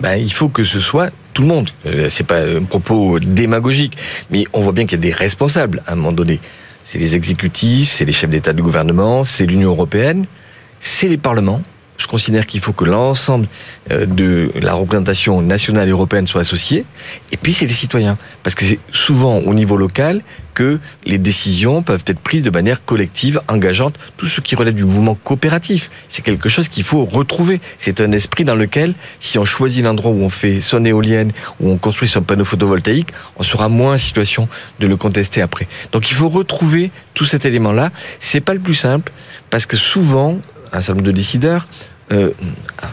[0.03, 1.71] Ben, il faut que ce soit tout le monde.
[1.87, 3.97] Euh, C'est pas un propos démagogique,
[4.31, 6.41] mais on voit bien qu'il y a des responsables à un moment donné.
[6.83, 10.27] C'est les exécutifs, c'est les chefs d'État du gouvernement, c'est l'Union européenne,
[10.81, 11.63] c'est les parlements.
[12.03, 13.47] Je considère qu'il faut que l'ensemble
[13.93, 16.85] euh, de la représentation nationale et européenne soit associé.
[17.31, 20.23] Et puis c'est les citoyens, parce que c'est souvent au niveau local
[20.55, 24.85] que les décisions peuvent être prises de manière collective, engageante, tout ce qui relève du
[24.85, 25.91] mouvement coopératif.
[26.09, 27.61] C'est quelque chose qu'il faut retrouver.
[27.79, 31.71] C'est un esprit dans lequel, si on choisit l'endroit où on fait son éolienne, où
[31.71, 34.49] on construit son panneau photovoltaïque, on sera moins en situation
[34.81, 35.69] de le contester après.
[35.93, 37.93] Donc il faut retrouver tout cet élément-là.
[38.19, 39.13] C'est pas le plus simple,
[39.51, 40.41] parce que souvent,
[40.73, 41.69] un certain nombre de décideurs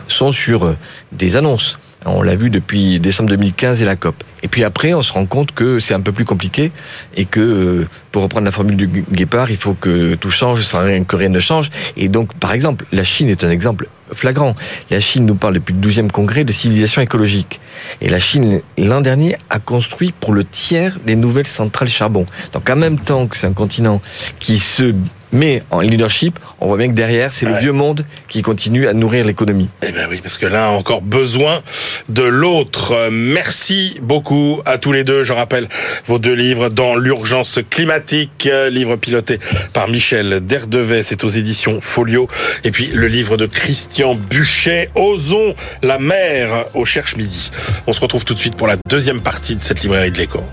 [0.08, 0.78] sont sur euh,
[1.12, 1.80] des annonces.
[2.06, 4.24] On l'a vu depuis décembre 2015 et la COP.
[4.42, 6.72] Et puis après, on se rend compte que c'est un peu plus compliqué
[7.16, 10.82] et que, euh, pour reprendre la formule du guépard, il faut que tout change sans
[10.82, 11.70] rien que rien ne change.
[11.98, 14.56] Et donc, par exemple, la Chine est un exemple flagrant.
[14.90, 17.60] La Chine nous parle depuis le 12e congrès de civilisation écologique.
[18.00, 22.26] Et la Chine, l'an dernier, a construit pour le tiers des nouvelles centrales charbon.
[22.54, 24.02] Donc en même temps que c'est un continent
[24.40, 24.96] qui se
[25.32, 28.94] mais en leadership, on voit bien que derrière, c'est le vieux monde qui continue à
[28.94, 29.70] nourrir l'économie.
[29.82, 31.62] Eh bien oui, parce que là, encore besoin
[32.10, 33.10] de l'autre.
[33.12, 35.24] Merci beaucoup à tous les deux.
[35.24, 35.70] Je rappelle
[36.06, 39.40] vos deux livres dans l'urgence climatique, livre piloté
[39.74, 42.28] par Michel Derdevet, c'est aux éditions Folio.
[42.64, 47.52] Et puis le livre de Christian Buchet, Osons la mer au Cherche Midi.
[47.88, 50.44] On se retrouve tout de suite pour la deuxième partie de cette librairie de l'écho.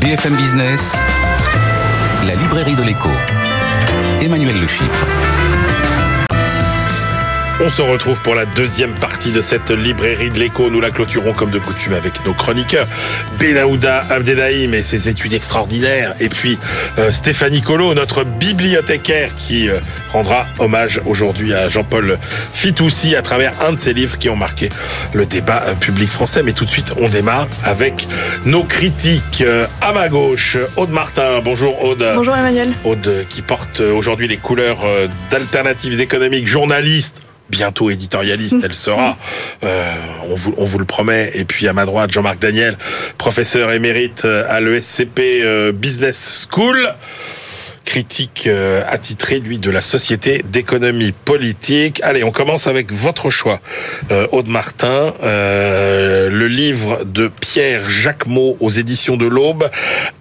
[0.00, 0.94] BFM Business,
[2.26, 3.10] la librairie de l'écho.
[4.22, 5.13] Emmanuel Le Chypre.
[7.60, 10.70] On se retrouve pour la deuxième partie de cette librairie de l'écho.
[10.70, 12.88] Nous la clôturons comme de coutume avec nos chroniqueurs.
[13.38, 16.14] Benaouda Abdelhaim et ses études extraordinaires.
[16.18, 16.58] Et puis
[16.98, 19.78] euh, Stéphanie Colo, notre bibliothécaire qui euh,
[20.12, 22.18] rendra hommage aujourd'hui à Jean-Paul
[22.52, 24.68] Fitoussi à travers un de ses livres qui ont marqué
[25.12, 26.42] le débat euh, public français.
[26.42, 28.08] Mais tout de suite, on démarre avec
[28.46, 29.44] nos critiques.
[29.80, 31.40] à ma gauche, Aude Martin.
[31.44, 32.04] Bonjour Aude.
[32.16, 32.72] Bonjour Emmanuel.
[32.84, 34.84] Aude qui porte aujourd'hui les couleurs
[35.30, 39.16] d'alternatives économiques, journaliste, bientôt éditorialiste, elle sera,
[39.64, 39.94] euh,
[40.28, 41.32] on, vous, on vous le promet.
[41.34, 42.78] Et puis à ma droite, Jean-Marc Daniel,
[43.18, 46.94] professeur émérite à l'ESCP euh, Business School
[47.84, 52.00] critique euh, attitré, lui, de la Société d'économie politique.
[52.02, 53.60] Allez, on commence avec votre choix,
[54.10, 59.70] euh, Aude Martin, euh, le livre de Pierre Jacquemot aux éditions de l'Aube,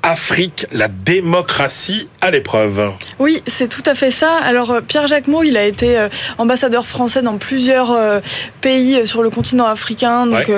[0.04, 2.92] Afrique, la démocratie à l'épreuve.
[3.20, 4.38] Oui, c'est tout à fait ça.
[4.44, 7.98] Alors, Pierre Jacquemot, il a été ambassadeur français dans plusieurs
[8.62, 10.52] pays sur le continent africain, donc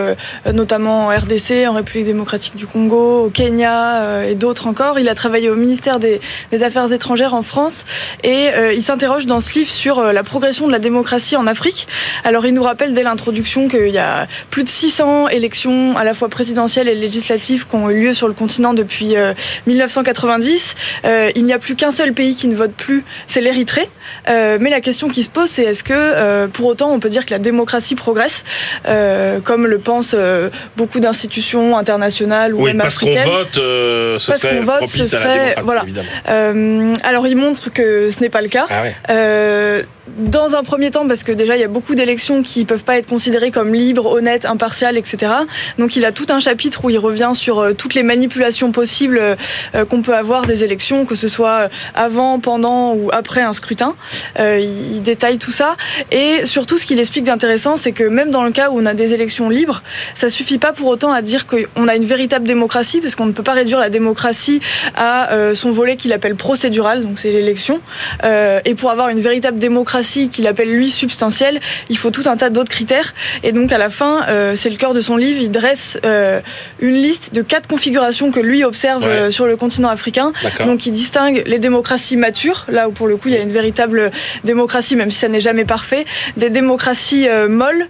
[0.54, 5.00] notamment en RDC, en République démocratique du Congo, au Kenya et d'autres encore.
[5.00, 6.20] Il a travaillé au ministère des,
[6.52, 7.86] des Affaires étrangères en France
[8.24, 11.46] et euh, il s'interroge dans ce livre sur euh, la progression de la démocratie en
[11.46, 11.88] Afrique.
[12.24, 16.14] Alors il nous rappelle dès l'introduction qu'il y a plus de 600 élections à la
[16.14, 19.16] fois présidentielles et législatives qui ont eu lieu sur le continent depuis
[19.68, 20.76] 1990.
[21.06, 23.90] Euh, il n'y a plus qu'un seul pays qui ne vote plus, c'est l'Érythrée.
[24.28, 27.32] mais la question qui se pose, c'est est-ce que pour autant on peut dire que
[27.32, 28.44] la démocratie progresse,
[29.44, 30.16] comme le pensent
[30.78, 33.16] beaucoup d'institutions internationales ou même africaines.
[33.16, 35.86] Parce qu'on vote, ce parce serait vote, ce serait, voilà.
[37.04, 38.68] Alors il montre que ce n'est pas le cas.
[38.70, 39.84] Ah euh,
[40.18, 42.98] dans un premier temps, parce que déjà il y a beaucoup d'élections qui peuvent pas
[42.98, 45.32] être considérées comme libres, honnêtes, impartiales, etc.
[45.78, 49.22] Donc il a tout un chapitre où il revient sur euh, toutes les manipulations possibles
[49.90, 53.96] qu'on peut avoir des élections, que ce soit avant, pendant ou après un scrutin.
[54.40, 55.76] il détaille tout ça
[56.12, 58.94] et surtout ce qu'il explique d'intéressant, c'est que même dans le cas où on a
[58.94, 59.82] des élections libres,
[60.14, 63.32] ça suffit pas pour autant à dire qu'on a une véritable démocratie, parce qu'on ne
[63.32, 64.62] peut pas réduire la démocratie
[64.96, 67.82] à son volet qu'il appelle procédurale, donc c'est l'élection.
[68.24, 72.38] Euh, et pour avoir une véritable démocratie qu'il appelle lui substantielle, il faut tout un
[72.38, 73.14] tas d'autres critères.
[73.44, 76.40] Et donc à la fin, euh, c'est le cœur de son livre, il dresse euh,
[76.80, 80.34] une liste de quatre configurations que lui observe sur le continent africain.
[80.66, 83.52] Donc il distingue les démocraties matures, là où pour le coup il y a une
[83.52, 84.12] véritable
[84.44, 86.06] démocratie, même si ça n'est jamais parfait,
[86.38, 87.88] des démocraties molles.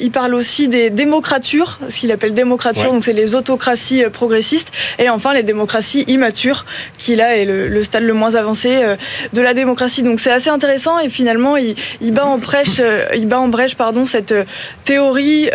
[0.00, 5.10] il parle aussi des démocratures, ce qu'il appelle démocrature, donc c'est les autocraties progressistes, et
[5.10, 6.64] enfin les démocraties immatures,
[6.98, 8.96] qui là est le, le stade le moins avancé euh,
[9.32, 10.02] de la démocratie.
[10.02, 13.76] Donc c'est assez intéressant et finalement il, bat en brèche, euh, il bat en brèche
[13.76, 14.44] pardon cette euh,
[14.84, 15.48] théorie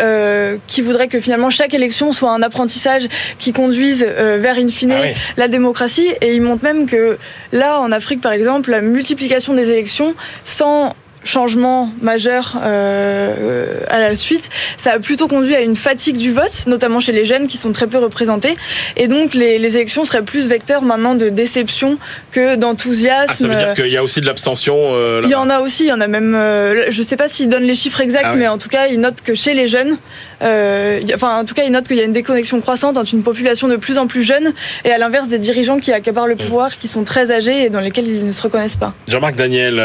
[0.68, 5.08] qui voudrait que finalement chaque élection soit un apprentissage qui conduise vers in fine ah
[5.38, 6.08] la démocratie.
[6.22, 7.18] Et il montre même que
[7.52, 14.16] là en Afrique par exemple la multiplication des élections sans changement majeur euh, à la
[14.16, 17.58] suite, ça a plutôt conduit à une fatigue du vote, notamment chez les jeunes qui
[17.58, 18.56] sont très peu représentés.
[18.98, 21.98] Et donc les, les élections seraient plus vecteurs maintenant de déception
[22.32, 23.30] que d'enthousiasme.
[23.30, 25.60] Ah, ça veut dire qu'il y a aussi de l'abstention euh, Il y en a
[25.60, 26.36] aussi, il y en a même...
[26.36, 28.88] Euh, je ne sais pas s'il donne les chiffres exacts, ah mais en tout cas,
[28.88, 29.98] il note que chez les jeunes,
[30.42, 33.24] euh, enfin en tout cas, il note qu'il y a une déconnexion croissante entre une
[33.24, 34.54] population de plus en plus jeune
[34.86, 36.40] et à l'inverse des dirigeants qui accaparent le mm.
[36.40, 38.94] pouvoir, qui sont très âgés et dans lesquels ils ne se reconnaissent pas.
[39.08, 39.82] Jean-Marc Daniel,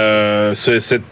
[0.54, 1.04] cette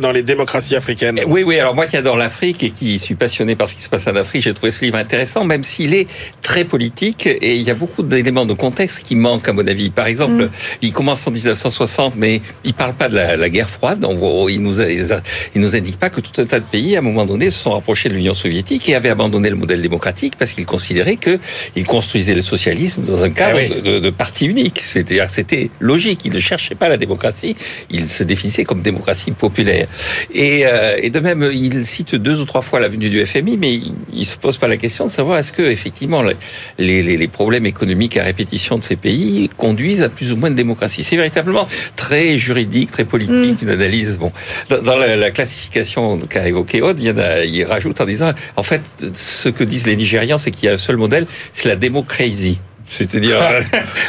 [0.00, 1.18] dans les démocraties africaines.
[1.20, 1.58] Eh oui, oui.
[1.58, 4.16] Alors moi qui adore l'Afrique et qui suis passionné par ce qui se passe en
[4.16, 6.06] Afrique, j'ai trouvé ce livre intéressant, même s'il est
[6.40, 9.90] très politique et il y a beaucoup d'éléments de contexte qui manquent à mon avis.
[9.90, 10.50] Par exemple, mm.
[10.80, 14.06] il commence en 1960, mais il parle pas de la, guerre froide.
[14.48, 17.26] il nous il nous indique pas que tout un tas de pays, à un moment
[17.26, 20.64] donné, se sont rapprochés de l'Union soviétique et avait abandonné le modèle démocratique parce qu'il
[20.64, 21.38] considérait que
[21.76, 23.82] il construisait le socialisme dans un cadre Eh oui.
[23.82, 24.82] de, de parti unique.
[24.86, 26.22] C'est-à-dire que c'était logique.
[26.24, 27.56] Il ne cherchait pas la démocratie.
[27.90, 29.49] Il se définissait comme démocratie populaire.
[29.58, 33.74] Et, euh, et de même, il cite deux ou trois fois l'avenue du FMI, mais
[33.74, 37.28] il, il se pose pas la question de savoir est-ce que effectivement les, les, les
[37.28, 41.04] problèmes économiques à répétition de ces pays conduisent à plus ou moins de démocratie.
[41.04, 44.16] C'est véritablement très juridique, très politique, une analyse.
[44.18, 44.32] Bon,
[44.68, 48.06] dans, dans la, la classification qu'a évoqué Aude, il, y en a, il rajoute en
[48.06, 48.82] disant, en fait,
[49.14, 52.58] ce que disent les Nigérians, c'est qu'il y a un seul modèle, c'est la démocratie.
[52.90, 53.60] C'est-à-dire euh,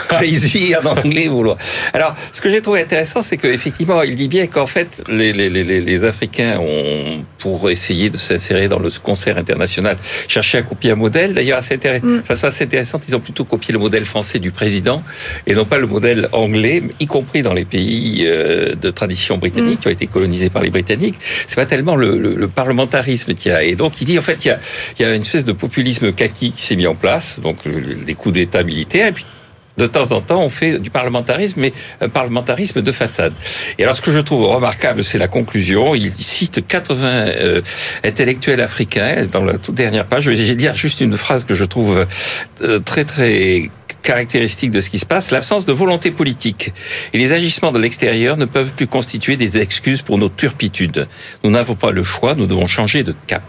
[0.07, 1.57] crazy en anglais vouloir.
[1.93, 5.49] Alors, ce que j'ai trouvé intéressant, c'est qu'effectivement, il dit bien qu'en fait, les, les,
[5.49, 10.91] les, les Africains ont, pour essayer de s'insérer dans le concert international, cherché à copier
[10.91, 11.35] un modèle.
[11.35, 12.07] D'ailleurs, assez intéressant.
[12.07, 12.23] Mm.
[12.25, 12.99] Ça, c'est assez intéressant.
[13.07, 15.03] Ils ont plutôt copié le modèle français du président
[15.45, 19.77] et non pas le modèle anglais, y compris dans les pays euh, de tradition britannique
[19.77, 19.81] mm.
[19.81, 21.19] qui ont été colonisés par les Britanniques.
[21.47, 23.63] C'est pas tellement le, le, le parlementarisme qui a.
[23.63, 24.59] Et donc, il dit en fait, il y a,
[24.97, 27.39] il y a une espèce de populisme kaki qui s'est mis en place.
[27.43, 29.25] Donc, les coups d'État Et puis,
[29.77, 33.33] de temps en temps, on fait du parlementarisme, mais un parlementarisme de façade.
[33.77, 35.95] Et alors, ce que je trouve remarquable, c'est la conclusion.
[35.95, 37.61] Il cite 80 euh,
[38.03, 40.25] intellectuels africains dans la toute dernière page.
[40.25, 42.05] Je vais dire juste une phrase que je trouve
[42.61, 43.69] euh, très, très
[44.01, 46.73] caractéristique de ce qui se passe, l'absence de volonté politique
[47.13, 51.07] et les agissements de l'extérieur ne peuvent plus constituer des excuses pour nos turpitudes.
[51.43, 53.43] Nous n'avons pas le choix, nous devons changer de cap.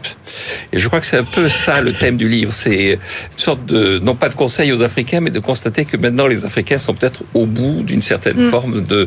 [0.72, 3.64] Et je crois que c'est un peu ça le thème du livre, c'est une sorte
[3.66, 6.94] de, non pas de conseil aux Africains, mais de constater que maintenant les Africains sont
[6.94, 8.50] peut-être au bout d'une certaine mmh.
[8.50, 9.06] forme de,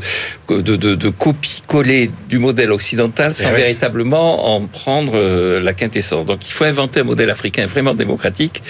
[0.50, 3.58] de, de, de copie-coller du modèle occidental sans oui.
[3.58, 6.26] véritablement en prendre euh, la quintessence.
[6.26, 8.62] Donc il faut inventer un modèle africain vraiment démocratique,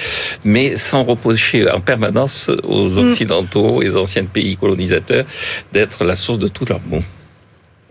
[0.44, 5.26] mais sans reprocher en permanence aux Occidentaux et aux anciens pays colonisateurs
[5.74, 7.04] d'être la source de tout leur bon.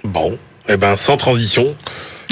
[0.02, 1.74] Bon, eh ben sans transition.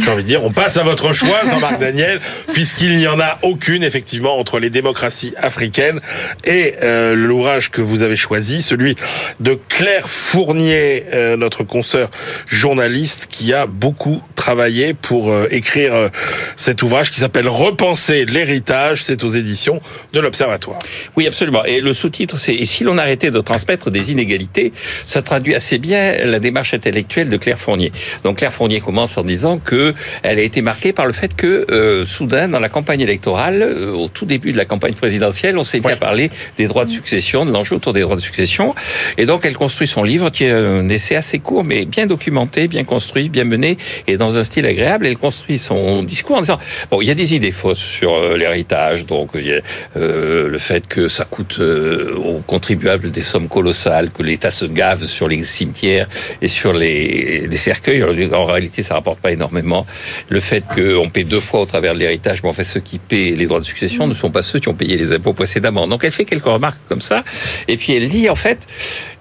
[0.02, 2.20] J'ai envie de dire, on passe à votre choix, Jean-Marc Daniel,
[2.52, 6.00] puisqu'il n'y en a aucune, effectivement, entre les démocraties africaines
[6.44, 8.96] et euh, l'ouvrage que vous avez choisi, celui
[9.40, 12.11] de Claire Fournier, euh, notre consoeur
[12.46, 16.11] journaliste, qui a beaucoup travaillé pour euh, écrire
[16.57, 19.05] cet ouvrage qui s'appelle Repenser l'héritage.
[19.05, 19.81] C'est aux éditions
[20.12, 20.78] de l'Observatoire.
[21.16, 21.64] Oui, absolument.
[21.64, 24.72] Et le sous-titre, c'est Et si l'on arrêtait de transmettre des inégalités,
[25.07, 27.92] ça traduit assez bien la démarche intellectuelle de Claire Fournier.
[28.24, 29.82] Donc Claire Fournier commence en disant que
[30.23, 33.92] elle a été marquée par le fait que euh, soudain, dans la campagne électorale, euh,
[33.92, 37.45] au tout début de la campagne présidentielle, on s'est bien parlé des droits de succession,
[37.45, 38.75] de l'enjeu autour des droits de succession,
[39.18, 42.68] et donc elle construit son livre qui est un essai assez court, mais bien documenté,
[42.68, 45.07] bien construit, bien mené, et dans un style agréable.
[45.07, 46.59] Elle construit son discours en disant
[46.90, 49.61] bon, il y a des idées fausses sur euh, l'héritage, donc il y a
[49.95, 55.29] le fait que ça coûte aux contribuables des sommes colossales, que l'État se gave sur
[55.29, 56.09] les cimetières
[56.40, 58.03] et sur les, les cercueils.
[58.33, 59.71] En réalité, ça rapporte pas énormément
[60.28, 62.98] le fait qu'on paie deux fois au travers de l'héritage, mais en fait ceux qui
[62.98, 65.87] paient les droits de succession ne sont pas ceux qui ont payé les impôts précédemment.
[65.87, 67.24] Donc elle fait quelques remarques comme ça,
[67.68, 68.66] et puis elle dit en fait,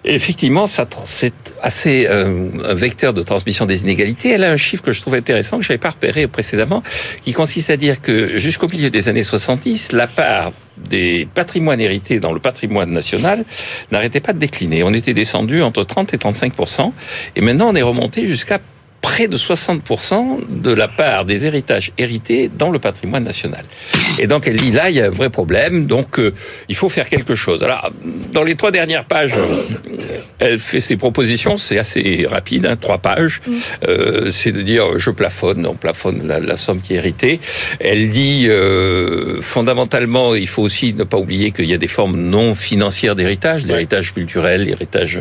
[0.03, 4.29] effectivement, c'est assez euh, un vecteur de transmission des inégalités.
[4.29, 6.83] Elle a un chiffre que je trouve intéressant que j'avais pas repéré précédemment,
[7.23, 12.19] qui consiste à dire que jusqu'au milieu des années 70, la part des patrimoines hérités
[12.19, 13.45] dans le patrimoine national
[13.91, 14.83] n'arrêtait pas de décliner.
[14.83, 16.91] On était descendu entre 30 et 35%
[17.35, 18.59] et maintenant on est remonté jusqu'à
[19.01, 23.65] près de 60% de la part des héritages hérités dans le patrimoine national.
[24.19, 26.33] Et donc elle dit là, il y a un vrai problème, donc euh,
[26.69, 27.63] il faut faire quelque chose.
[27.63, 27.91] Alors,
[28.31, 29.33] dans les trois dernières pages,
[30.39, 33.41] elle fait ses propositions, c'est assez rapide, hein, trois pages.
[33.45, 33.53] Mmh.
[33.87, 37.39] Euh, c'est de dire, je plafonne, on plafonne la, la, somme qui est héritée.
[37.79, 42.17] Elle dit, euh, fondamentalement, il faut aussi ne pas oublier qu'il y a des formes
[42.17, 45.19] non financières d'héritage, l'héritage culturel, l'héritage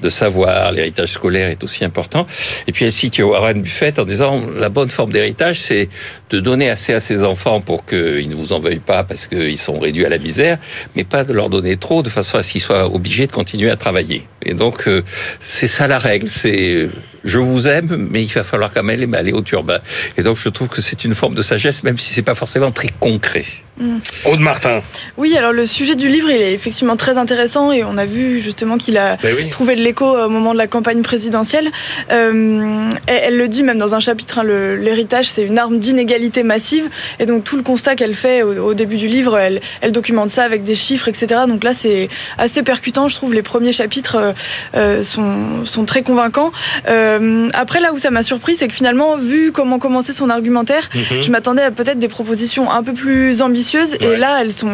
[0.00, 2.26] de savoir, l'héritage scolaire est aussi important.
[2.66, 5.88] Et puis elle cite Warren Buffett en disant la bonne forme d'héritage, c'est
[6.30, 9.58] de donner assez à ses enfants pour qu'ils ne vous en veuillent pas parce qu'ils
[9.58, 10.58] sont réduits à la misère,
[10.96, 13.70] mais pas de leur donner trop de façon à ce qu'ils soient obligés de continuer
[13.70, 14.26] à travailler.
[14.44, 15.02] Et donc euh,
[15.40, 16.88] c'est ça la règle, c'est
[17.28, 19.78] je vous aime, mais il va falloir quand même aller au turbin.
[20.16, 22.70] Et donc je trouve que c'est une forme de sagesse, même si c'est pas forcément
[22.70, 23.44] très concret.
[23.78, 23.98] Mmh.
[24.24, 24.82] Aude Martin.
[25.16, 28.40] Oui, alors le sujet du livre, il est effectivement très intéressant et on a vu
[28.40, 29.48] justement qu'il a ben oui.
[29.50, 31.70] trouvé de l'écho au moment de la campagne présidentielle.
[32.10, 36.42] Euh, elle, elle, le dit même dans un chapitre, hein, l'héritage c'est une arme d'inégalité
[36.42, 36.88] massive
[37.20, 40.30] et donc tout le constat qu'elle fait au, au, début du livre, elle, elle, documente
[40.30, 41.42] ça avec des chiffres, etc.
[41.46, 43.32] Donc là c'est assez percutant, je trouve.
[43.32, 44.34] Les premiers chapitres
[44.74, 46.52] euh, sont, sont, très convaincants.
[46.88, 47.17] Euh,
[47.54, 51.22] après là où ça m'a surpris, c'est que finalement, vu comment commençait son argumentaire, Mhm.
[51.22, 54.70] je m'attendais à peut-être des propositions un peu plus ambitieuses et là elles sont,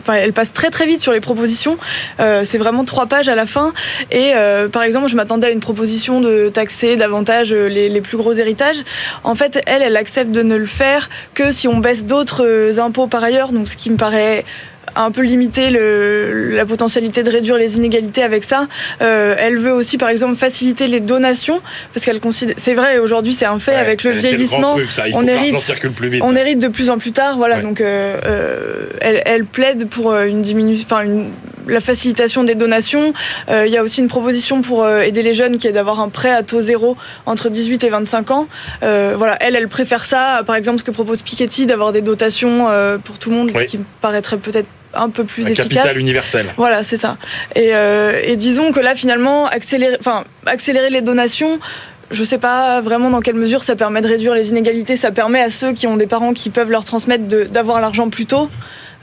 [0.00, 1.78] enfin elles passent très très vite sur les propositions.
[2.20, 3.72] Euh, c'est vraiment trois pages à la fin
[4.10, 8.00] et euh, par exemple je m'attendais à une proposition de taxer davantage euh, les, les
[8.00, 8.82] plus gros héritages.
[9.24, 12.78] En fait elle elle accepte de ne le faire que si on baisse d'autres euh,
[12.78, 13.52] impôts par ailleurs.
[13.52, 14.44] Donc ce qui me paraît
[14.96, 18.66] un peu limiter le, la potentialité de réduire les inégalités avec ça.
[19.00, 21.60] Euh, elle veut aussi, par exemple, faciliter les donations,
[21.94, 25.08] parce qu'elle considère, c'est vrai, aujourd'hui c'est un fait, Ouais, avec le vieillissement, truc, ça.
[25.08, 25.56] Il on hérite-
[25.94, 26.22] plus vite.
[26.24, 27.56] on hérite de plus en plus tard, voilà.
[27.56, 27.62] Ouais.
[27.62, 31.30] Donc, euh, euh, elle, elle plaide pour euh, une diminution, enfin une
[31.68, 33.12] la facilitation des donations.
[33.48, 36.00] Euh, Il y a aussi une proposition pour euh, aider les jeunes qui est d'avoir
[36.00, 38.48] un prêt à taux zéro entre 18 et 25 ans.
[38.82, 42.66] Euh, voilà, elle, elle préfère ça, par exemple, ce que propose Piketty, d'avoir des dotations
[42.68, 43.60] euh, pour tout le monde, Oui.
[43.60, 45.68] ce qui me paraîtrait peut-être un peu plus Un efficace.
[45.68, 46.54] capital universel.
[46.56, 47.16] Voilà, c'est ça.
[47.54, 51.60] Et, euh, et disons que là, finalement, accélérer, enfin, accélérer les donations.
[52.10, 54.96] Je sais pas vraiment dans quelle mesure ça permet de réduire les inégalités.
[54.96, 58.26] Ça permet à ceux qui ont des parents qui peuvent leur transmettre d'avoir l'argent plus
[58.26, 58.50] tôt.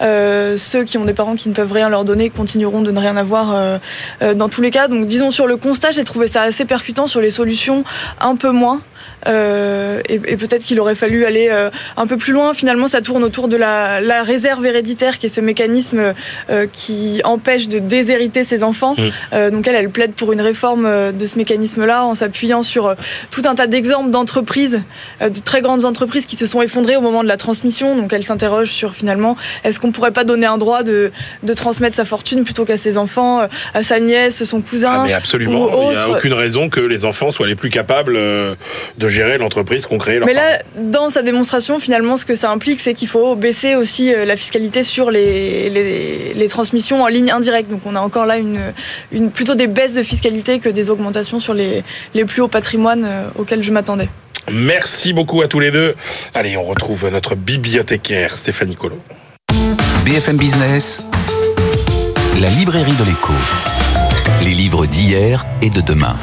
[0.01, 2.99] Euh, ceux qui ont des parents qui ne peuvent rien leur donner continueront de ne
[2.99, 3.77] rien avoir euh,
[4.21, 4.87] euh, dans tous les cas.
[4.87, 7.83] Donc disons sur le constat, j'ai trouvé ça assez percutant sur les solutions
[8.21, 8.81] un peu moins.
[9.27, 12.53] Euh, et, et peut-être qu'il aurait fallu aller euh, un peu plus loin.
[12.53, 16.13] Finalement, ça tourne autour de la, la réserve héréditaire, qui est ce mécanisme
[16.49, 18.95] euh, qui empêche de déshériter ses enfants.
[18.97, 19.49] Mm.
[19.51, 22.95] Donc elle, elle plaide pour une réforme de ce mécanisme-là en s'appuyant sur
[23.31, 24.81] tout un tas d'exemples d'entreprises,
[25.21, 27.95] de très grandes entreprises qui se sont effondrées au moment de la transmission.
[27.95, 31.11] Donc elle s'interroge sur finalement, est-ce qu'on pourrait pas donner un droit de,
[31.43, 35.13] de transmettre sa fortune plutôt qu'à ses enfants, à sa nièce, son cousin Ah, mais
[35.13, 35.69] absolument.
[35.83, 38.17] Il n'y a aucune raison que les enfants soient les plus capables
[38.97, 40.47] de gérer l'entreprise qu'ont créée leurs Mais parents.
[40.47, 44.25] là, dans sa démonstration, finalement, ce que ça implique, c'est qu'il faut baisser aussi euh,
[44.25, 47.69] la fiscalité sur les, les, les transmissions en ligne indirecte.
[47.69, 48.73] Donc on a encore là une,
[49.11, 51.83] une, plutôt des baisses de fiscalité que des augmentations sur les,
[52.13, 54.09] les plus hauts patrimoines euh, auxquels je m'attendais.
[54.51, 55.95] Merci beaucoup à tous les deux.
[56.33, 58.99] Allez, on retrouve notre bibliothécaire Stéphanie Collot.
[60.05, 61.03] BFM Business,
[62.41, 63.33] la librairie de l'écho.
[64.43, 66.15] Les livres d'hier et de demain.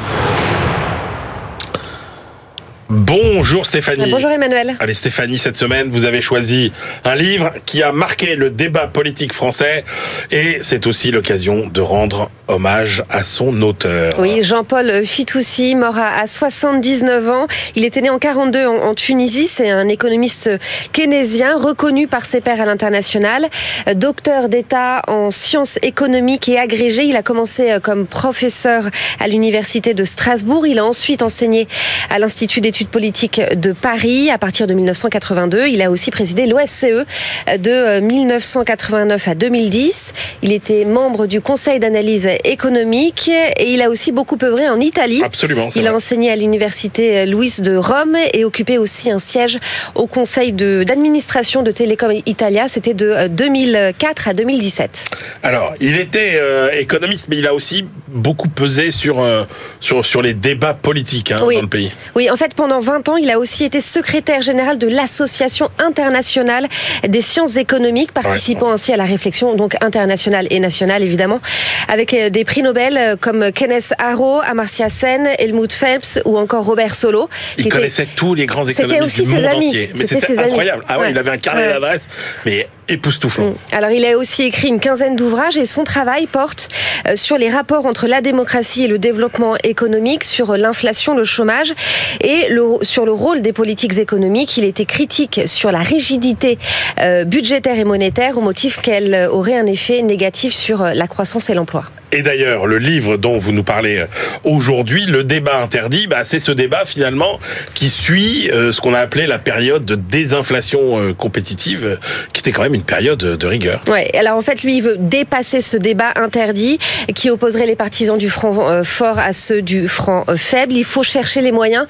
[2.89, 4.09] Bonjour Stéphanie.
[4.09, 4.77] Bonjour Emmanuel.
[4.79, 6.71] Allez Stéphanie, cette semaine, vous avez choisi
[7.03, 9.83] un livre qui a marqué le débat politique français
[10.31, 14.13] et c'est aussi l'occasion de rendre hommage à son auteur.
[14.19, 17.47] Oui, Jean-Paul Fitoussi, mort à, à 79 ans.
[17.75, 19.47] Il était né en 42 en, Tunisie.
[19.47, 20.49] C'est un économiste
[20.93, 23.47] keynésien reconnu par ses pairs à l'international.
[23.87, 27.03] Euh, Docteur d'État en sciences économiques et agrégé.
[27.03, 30.65] Il a commencé euh, comme professeur à l'université de Strasbourg.
[30.65, 31.67] Il a ensuite enseigné
[32.09, 35.67] à l'Institut d'études politiques de Paris à partir de 1982.
[35.67, 40.13] Il a aussi présidé l'OFCE euh, de euh, 1989 à 2010.
[40.43, 45.21] Il était membre du Conseil d'analyse économique et il a aussi beaucoup œuvré en Italie.
[45.23, 45.69] Absolument.
[45.75, 45.97] Il a vrai.
[45.97, 49.57] enseigné à l'université Louis de Rome et occupé aussi un siège
[49.95, 52.67] au conseil de- d'administration de, Telecom Italia.
[52.69, 55.05] C'était de euh, 2004 à 2017.
[55.43, 59.43] Alors, il était euh, économiste, mais il a aussi beaucoup pesé sur euh,
[59.79, 61.55] sur sur les débats politiques hein, Oui.
[61.55, 61.91] dans le pays.
[62.15, 66.67] Oui, en fait, pendant 20 ans, il a aussi été secrétaire général de l'Association internationale
[67.07, 71.39] des sciences économiques, participant ainsi à la réflexion donc internationale et nationale, évidemment,
[71.87, 76.65] avec euh, des prix Nobel euh, comme Kenneth Arrow, Amartya Sen, Helmut Phelps ou encore
[76.65, 77.29] Robert Solo.
[77.57, 79.67] Il qui connaissait tous les grands économistes du ses monde amis.
[79.69, 79.89] entier.
[79.95, 80.49] Mais C'était ses amis.
[80.49, 80.83] incroyable.
[80.87, 81.11] Ah ouais, Ouais.
[81.11, 82.07] il avait un carnet d'adresses,
[82.45, 83.51] mais époustouflant.
[83.51, 83.55] Mm.
[83.71, 86.69] Alors, il a aussi écrit une quinzaine d'ouvrages et son travail porte
[87.07, 91.73] euh, sur les rapports entre la démocratie et le développement économique, sur l'inflation, le chômage
[92.21, 92.47] et
[92.81, 94.57] sur le rôle des politiques économiques.
[94.57, 96.57] Il était critique sur la rigidité
[96.99, 101.07] euh, budgétaire et monétaire au motif qu'elle euh, aurait un effet négatif sur euh, la
[101.07, 101.85] croissance et l'emploi.
[102.11, 104.05] Et d'ailleurs, le livre dont vous nous parlez euh,
[104.43, 107.39] aujourd'hui, le débat interdit, bah, c'est ce débat finalement
[107.73, 111.99] qui suit euh, ce qu'on a appelé la période de désinflation euh, compétitive,
[112.31, 113.81] qui était quand même une période de rigueur.
[113.87, 116.79] Ouais, alors en fait, lui, il veut dépasser ce débat interdit
[117.13, 120.73] qui opposerait les partisans du franc fort à ceux du franc faible.
[120.73, 121.87] Il faut chercher les moyens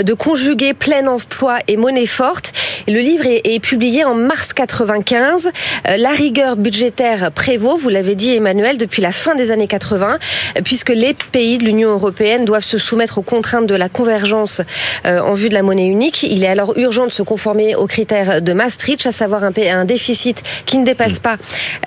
[0.00, 2.52] de conjuguer plein emploi et monnaie forte.
[2.88, 5.50] Le livre est, publié en mars 95.
[5.88, 10.18] Euh, La rigueur budgétaire prévaut, vous l'avez dit Emmanuel, depuis la fin des années 80,
[10.56, 14.60] euh, puisque les pays de l'Union européenne doivent se soumettre aux contraintes de la convergence
[15.06, 16.22] euh, en vue de la monnaie unique.
[16.22, 20.42] Il est alors urgent de se conformer aux critères de Maastricht, à savoir un, déficit
[20.66, 21.36] qui ne dépasse pas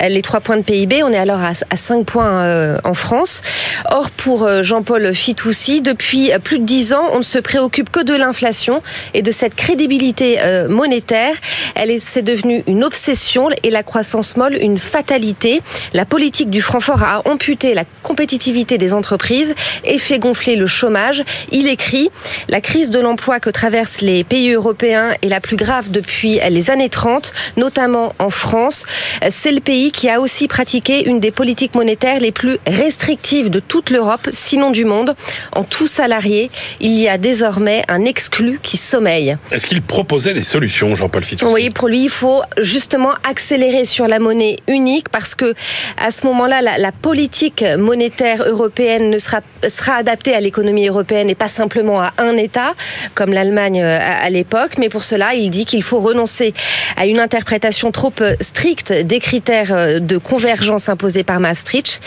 [0.01, 1.03] euh, les 3 points de PIB.
[1.03, 3.41] On est alors à, à 5 points euh, en France.
[3.89, 8.13] Or, pour Jean-Paul Fitoussi, depuis plus de 10 ans, on ne se préoccupe que de
[8.13, 8.81] l'inflation
[9.13, 11.35] et de cette crédibilité monétaire.
[11.75, 15.61] Elle est, c'est devenu une obsession et la croissance molle une fatalité.
[15.93, 19.53] La politique du franc fort a amputé la compétitivité des entreprises
[19.83, 21.23] et fait gonfler le chômage.
[21.51, 22.09] Il écrit
[22.47, 26.69] La crise de l'emploi que traversent les pays européens est la plus grave depuis les
[26.69, 28.85] années 30, notamment en France.
[29.29, 33.59] C'est le pays qui a aussi pratiqué une des politiques monétaires les plus restrictives de
[33.59, 35.15] toute l'Europe, sinon du monde.
[35.53, 36.49] En tout salarié,
[36.79, 39.37] il y a désormais un exclu qui sommeille.
[39.51, 44.07] Est-ce qu'il proposait des solutions, Jean-Paul Fitoussi Oui, pour lui, il faut justement accélérer sur
[44.07, 45.53] la monnaie unique parce que
[45.97, 51.29] à ce moment-là, la, la politique monétaire européenne ne sera, sera adaptée à l'économie européenne
[51.29, 52.73] et pas simplement à un État,
[53.15, 54.77] comme l'Allemagne euh, à, à l'époque.
[54.77, 56.53] Mais pour cela, il dit qu'il faut renoncer
[56.97, 62.01] à une interprétation trop euh, stricte des critères euh, de convergence imposés par Maastricht.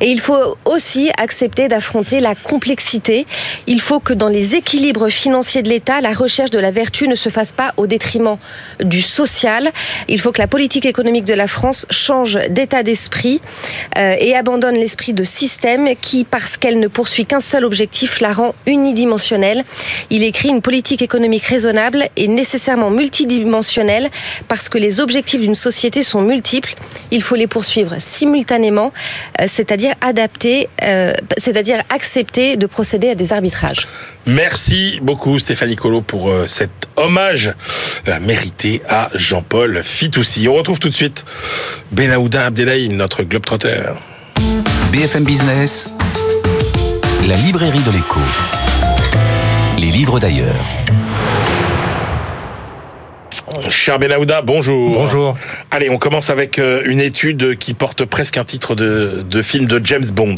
[0.00, 3.26] Et il faut aussi accepter d'affronter la complexité.
[3.66, 7.14] Il faut que dans les équilibres financiers de l'État, la recherche de la vertu ne
[7.14, 8.38] se fasse pas au détriment
[8.80, 9.70] du social.
[10.08, 13.40] Il faut que la politique économique de la France change d'état d'esprit
[13.96, 18.54] et abandonne l'esprit de système qui, parce qu'elle ne poursuit qu'un seul objectif, la rend
[18.66, 19.64] unidimensionnelle.
[20.10, 24.10] Il écrit une politique économique raisonnable et nécessairement multidimensionnelle
[24.46, 26.74] parce que les objectifs d'une société sont multiples.
[27.10, 28.92] Il faut les poursuivre simultanément,
[29.40, 33.88] euh, c'est-à-dire adapter, euh, c'est-à-dire accepter de procéder à des arbitrages.
[34.26, 37.54] Merci beaucoup Stéphanie Colo pour euh, cet hommage
[38.20, 40.46] mérité à Jean-Paul Fitoussi.
[40.46, 41.24] On retrouve tout de suite
[41.90, 43.94] Benaouda Abdelhaim, notre globetrotter.
[44.94, 45.92] BFM Business,
[47.26, 48.20] la librairie de l'écho.
[49.76, 50.54] Les livres d'ailleurs.
[53.70, 54.92] Cher Benaouda, bonjour.
[54.92, 55.36] Bonjour.
[55.72, 59.66] Allez, on commence avec euh, une étude qui porte presque un titre de, de film
[59.66, 60.36] de James Bond.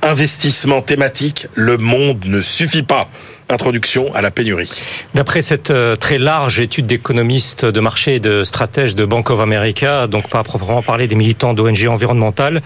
[0.00, 3.10] Investissement thématique, le monde ne suffit pas.
[3.50, 4.70] Introduction à la pénurie.
[5.14, 9.40] D'après cette euh, très large étude d'économistes de marché et de stratèges de Bank of
[9.40, 12.62] America, donc pas à proprement parler des militants d'ONG environnementales,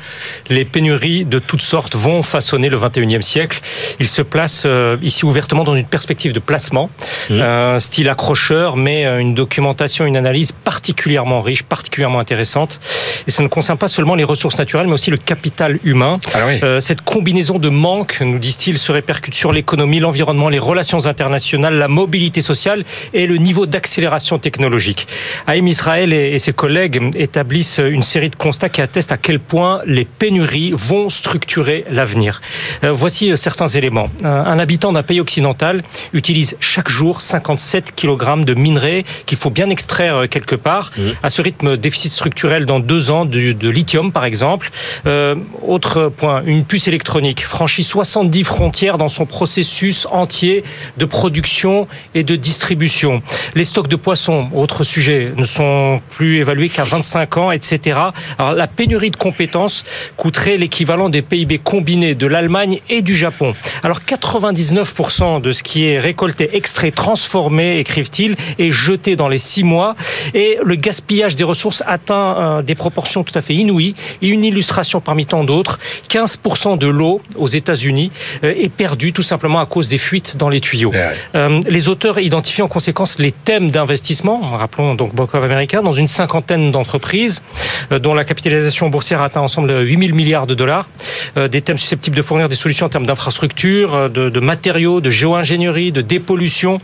[0.49, 3.61] les pénuries de toutes sortes vont façonner le 21e siècle.
[4.01, 6.91] Ils se placent euh, ici ouvertement dans une perspective de placement,
[7.31, 7.41] Mmh.
[7.41, 12.81] un style accrocheur, mais euh, une documentation, une analyse particulièrement riche, particulièrement intéressante.
[13.27, 16.19] Et ça ne concerne pas seulement les ressources naturelles, mais aussi le capital humain.
[16.35, 16.61] Ah oui.
[16.63, 20.72] Euh, cette combinaison de manques, nous disent-ils, se répercute sur l'économie, l'environnement, les relations
[21.07, 25.07] internationales, la mobilité sociale et le niveau d'accélération technologique.
[25.47, 29.81] Haïm Israël et, ses collègues établissent une série de constats qui attestent à quel point
[29.87, 32.41] les pénuries vont structurer l'avenir.
[32.85, 34.09] Euh, voici euh, certains éléments.
[34.25, 39.51] Un, un habitant d'un pays occidental utilise chaque jour 57 kg de minerais qu'il faut
[39.51, 40.91] bien extraire euh, quelque part.
[41.23, 44.71] À ce rythme, déficit structurel dans deux ans de, de lithium, par exemple.
[45.07, 45.35] Euh,
[45.67, 50.62] autre point, une puce électronique franchit 70 frontières dans son processus entier
[50.97, 53.23] de production et de distribution.
[53.55, 57.99] Les stocks de poissons, autre sujet, ne sont plus évalués qu'à 25 ans, etc.
[58.39, 59.85] Alors la pénurie de compétences
[60.17, 63.55] coûterait l'équivalent des PIB combinés de l'Allemagne et du Japon.
[63.83, 69.65] Alors 99% de ce qui est récolté, extrait, transformé, écrivent-ils, est jeté dans les six
[69.65, 69.97] mois
[70.35, 73.95] et le gaspillage des ressources atteint euh, des proportions tout à fait inouïes.
[74.21, 78.11] Et une illustration parmi tant d'autres, 15% de l'eau aux États-Unis
[78.45, 80.91] euh, est perdue tout simplement à cause des fuites dans les tuyaux.
[80.91, 81.15] Ouais, ouais.
[81.35, 85.93] Euh, les auteurs identifient en conséquence les thèmes d'investissement, rappelons donc Bank of America, dans
[85.93, 87.43] une cinquantaine d'entreprises
[87.91, 90.89] euh, dont la capitalisation boursière atteint ensemble 8 000 milliards de dollars.
[91.37, 95.11] Euh, des thèmes susceptibles de fournir des solutions en termes d'infrastructures, de, de matériaux, de
[95.11, 96.81] géo-ingénierie, de dépollution,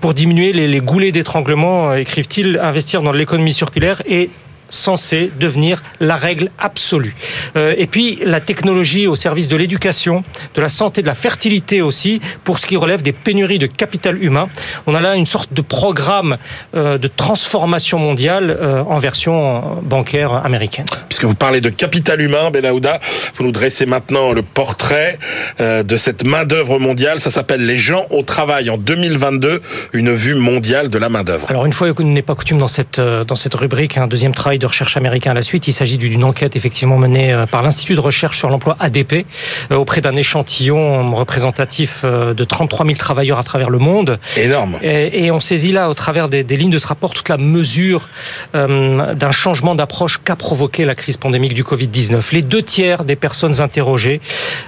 [0.00, 4.30] pour diminuer les, les goulets d'étranglement, écrivent-ils, investir dans l'économie circulaire et
[4.68, 7.14] censé devenir la règle absolue.
[7.56, 11.82] Euh, et puis la technologie au service de l'éducation, de la santé, de la fertilité
[11.82, 14.48] aussi, pour ce qui relève des pénuries de capital humain.
[14.86, 16.36] On a là une sorte de programme
[16.74, 20.86] euh, de transformation mondiale euh, en version bancaire américaine.
[21.08, 23.00] Puisque vous parlez de capital humain, Benaouda,
[23.36, 25.18] vous nous dressez maintenant le portrait
[25.58, 27.20] de cette main-d'œuvre mondiale.
[27.20, 29.62] Ça s'appelle Les gens au travail en 2022,
[29.92, 31.46] une vue mondiale de la main-d'œuvre.
[31.48, 34.55] Alors une fois qu'on n'est pas coutume dans cette dans cette rubrique, un deuxième travail
[34.58, 37.94] de recherche américain à la suite, il s'agit d'une enquête effectivement menée euh, par l'Institut
[37.94, 39.26] de recherche sur l'emploi ADP
[39.70, 44.18] euh, auprès d'un échantillon représentatif euh, de 33 000 travailleurs à travers le monde.
[44.36, 44.78] Énorme.
[44.82, 47.36] Et, et on saisit là, au travers des, des lignes de ce rapport, toute la
[47.36, 48.08] mesure
[48.54, 52.32] euh, d'un changement d'approche qu'a provoqué la crise pandémique du Covid-19.
[52.32, 54.20] Les deux tiers des personnes interrogées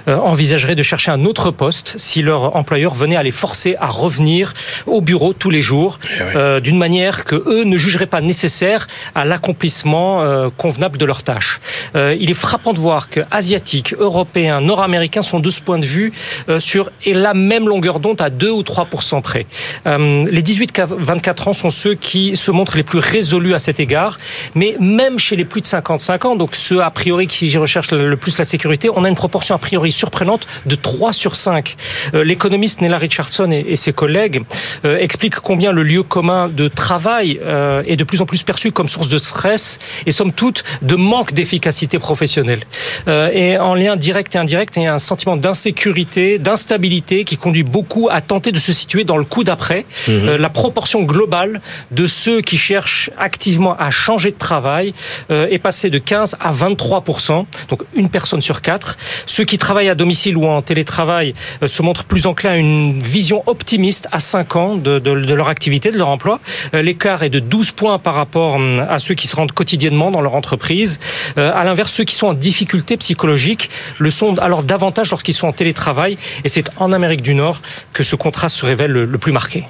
[0.07, 3.87] euh, envisageraient de chercher un autre poste si leur employeur venait à les forcer à
[3.87, 4.53] revenir
[4.85, 8.87] au bureau tous les jours, Eh euh, d'une manière que eux ne jugeraient pas nécessaire
[9.15, 11.59] à l'accomplissement euh, convenable de leurs tâches.
[11.95, 15.85] Euh, il est frappant de voir que asiatiques, européens, nord-américains sont de ce point de
[15.85, 16.13] vue
[16.49, 19.45] euh, sur et la même longueur d'onde à 2 ou 3% près.
[19.85, 24.17] Les 18-24 ans sont ceux qui se montrent les plus résolus à cet égard,
[24.55, 28.17] mais même chez les plus de 55 ans, donc ceux a priori qui recherchent le
[28.17, 31.75] plus la sécurité, on a une proportion a priori surprenante de 3 sur 5.
[32.13, 34.43] Euh, l'économiste Nella Richardson et, ses collègues
[34.83, 37.39] expliquent combien le lieu commun de travail
[37.85, 39.68] est de plus en plus perçu comme source de stress
[40.05, 42.61] et somme toute de manque d'efficacité professionnelle.
[43.07, 47.37] Euh, et en lien direct et indirect, il y a un sentiment d'insécurité, d'instabilité qui
[47.37, 49.85] conduit beaucoup à tenter de se situer dans le coup d'après.
[50.09, 51.61] Euh, la proportion globale
[51.91, 54.93] de ceux qui cherchent activement à changer de travail
[55.31, 58.97] euh, est passée de 15 à 23% donc une personne sur quatre.
[59.25, 61.33] Ceux qui travaillent à domicile ou en télétravail
[61.65, 65.49] se montrent plus enclins à une vision optimiste à 5 ans de, de- de leur
[65.49, 66.39] activité, de leur emploi.
[66.73, 70.21] L'écart est de 12 points par rapport hum, à ceux qui se rendent quotidiennement dans
[70.21, 71.01] leur entreprise.
[71.37, 75.47] Euh, à l'inverse, ceux qui sont en difficulté psychologique le sont alors davantage lorsqu'ils sont
[75.47, 76.17] en télétravail.
[76.45, 79.65] Et c'est en Amérique du Nord que ce contraste se révèle le, plus marqué.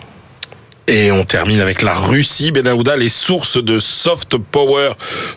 [0.87, 4.91] Et on termine avec la Russie, Benahouda, les sources de soft power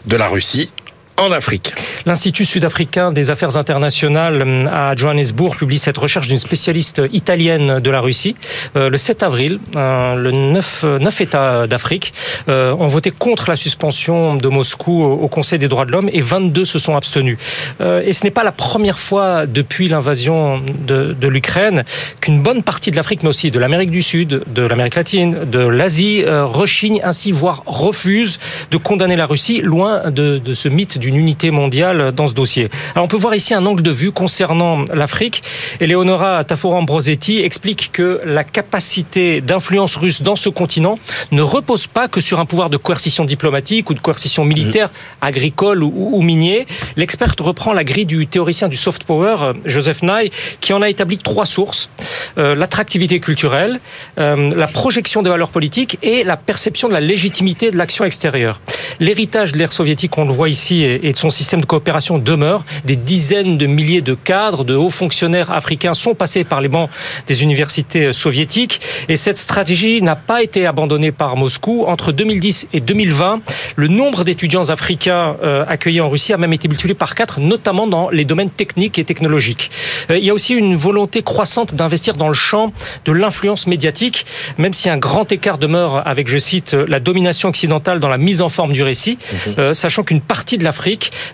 [0.05, 0.71] de la Russie
[1.17, 1.75] en Afrique.
[2.07, 7.91] L'Institut sud-africain des affaires internationales hum, à Johannesburg publie cette recherche d'une spécialiste italienne de
[7.91, 8.37] la Russie.
[8.77, 12.13] Euh, le 7 avril, euh, le 9, euh, 9 États d'Afrique
[12.49, 16.21] euh, ont voté contre la suspension de Moscou au, Conseil des droits de l'homme et
[16.21, 17.39] 22 se sont abstenus.
[17.81, 21.85] Euh, et ce n'est pas la première fois depuis l'invasion de, l'Ukraine
[22.21, 25.61] qu'une bonne partie de l'Afrique, mais aussi de l'Amérique du Sud, de l'Amérique latine, de
[25.61, 28.39] l'Asie, euh, rechigne ainsi, voire refuse
[28.71, 32.71] de condamner la Russie, loin de, de ce mythe d'une unité mondiale dans ce dossier.
[32.95, 35.43] Alors on peut voir ici un angle de vue concernant l'Afrique.
[35.81, 40.99] Eleonora Taforan-Brosetti explique que la capacité d'influence russe dans ce continent
[41.33, 44.91] ne repose pas que sur un pouvoir de coercition diplomatique ou de coercition militaire,
[45.21, 46.67] agricole ou, ou minier.
[46.97, 50.31] L'experte reprend la grille du théoricien du soft power, euh, Joseph Nye,
[50.61, 51.91] qui en a établi trois sources.
[52.39, 53.81] Euh, L'attractivité culturelle,
[54.19, 58.61] euh, la projection des valeurs politiques et la perception de la légitimité de l'action extérieure.
[59.01, 62.65] L'héritage de l'ère soviétique, on le voit ici, et de son système de coopération demeure.
[62.85, 66.91] Des dizaines de milliers de cadres, de hauts fonctionnaires africains sont passés par les bancs
[67.27, 68.81] des universités soviétiques.
[69.09, 71.85] Et cette stratégie n'a pas été abandonnée par Moscou.
[71.87, 73.41] Entre 2010 et 2020,
[73.77, 77.87] le nombre d'étudiants africains euh, accueillis en Russie a même été multiplié par quatre, notamment
[77.87, 79.71] dans les domaines techniques et technologiques.
[80.11, 82.73] Euh, il y a aussi une volonté croissante d'investir dans le champ
[83.05, 84.27] de l'influence médiatique,
[84.59, 88.41] même si un grand écart demeure avec, je cite, la domination occidentale dans la mise
[88.41, 89.19] en forme du récit,
[89.59, 90.82] euh, sachant qu'une partie de l'Afrique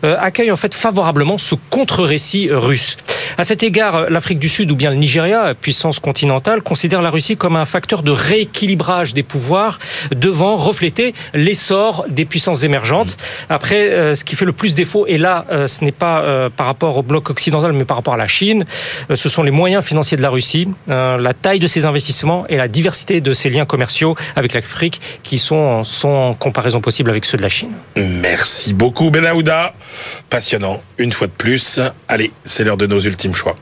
[0.05, 2.96] euh, accueille en fait favorablement ce contre-récit euh, russe.
[3.36, 7.11] À cet égard, euh, l'Afrique du Sud ou bien le Nigeria, puissance continentale, considère la
[7.11, 9.78] Russie comme un facteur de rééquilibrage des pouvoirs
[10.14, 13.16] devant refléter l'essor des puissances émergentes.
[13.49, 16.96] Après, euh, ce qui fait le plus défaut, et là, ce n'est pas par rapport
[16.96, 18.64] au bloc occidental, mais par rapport à la Chine,
[19.14, 22.68] ce sont les moyens financiers de la Russie, la taille de ses investissements et la
[22.68, 27.42] diversité de ses liens commerciaux avec l'Afrique qui sont sans comparaison possible avec ceux de
[27.42, 27.72] la Chine.
[27.96, 29.11] Merci beaucoup,
[30.30, 31.80] Passionnant, une fois de plus.
[32.09, 33.57] Allez, c'est l'heure de nos ultimes choix.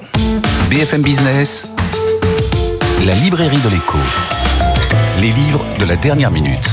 [0.71, 1.69] BFM Business,
[3.05, 3.99] la librairie de l'écho.
[5.21, 6.69] Les livres de la dernière minute.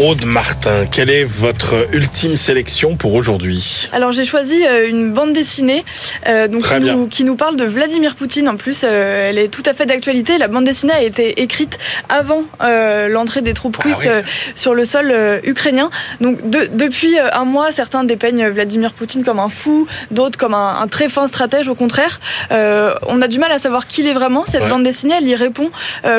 [0.00, 5.32] Aude Martin, quelle est votre ultime sélection pour aujourd'hui Alors j'ai choisi euh, une bande
[5.32, 5.84] dessinée
[6.28, 8.48] euh, donc qui, nous, qui nous parle de Vladimir Poutine.
[8.48, 10.38] En plus, euh, elle est tout à fait d'actualité.
[10.38, 11.78] La bande dessinée a été écrite
[12.08, 14.22] avant euh, l'entrée des troupes Ah russes oui.
[14.54, 15.90] sur le sol ukrainien.
[16.20, 20.76] Donc de- depuis un mois, certains dépeignent Vladimir Poutine comme un fou, d'autres comme un,
[20.80, 21.66] un très fin stratège.
[21.66, 22.20] Au contraire,
[22.52, 24.44] on a du mal à savoir qui il est vraiment.
[24.46, 24.68] Cette Ouais.
[24.68, 25.70] bande dessinée, elle y répond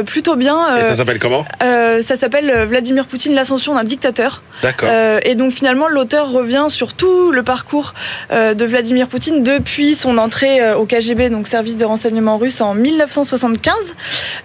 [0.05, 0.77] plutôt bien.
[0.77, 1.45] Et ça s'appelle comment?
[1.61, 4.41] ça s'appelle Vladimir Poutine, l'ascension d'un dictateur.
[4.61, 4.89] D'accord.
[4.91, 7.93] Euh, et donc finalement, l'auteur revient sur tout le parcours
[8.31, 12.59] euh, de Vladimir Poutine depuis son entrée euh, au KGB, donc service de renseignement russe,
[12.59, 13.73] en 1975.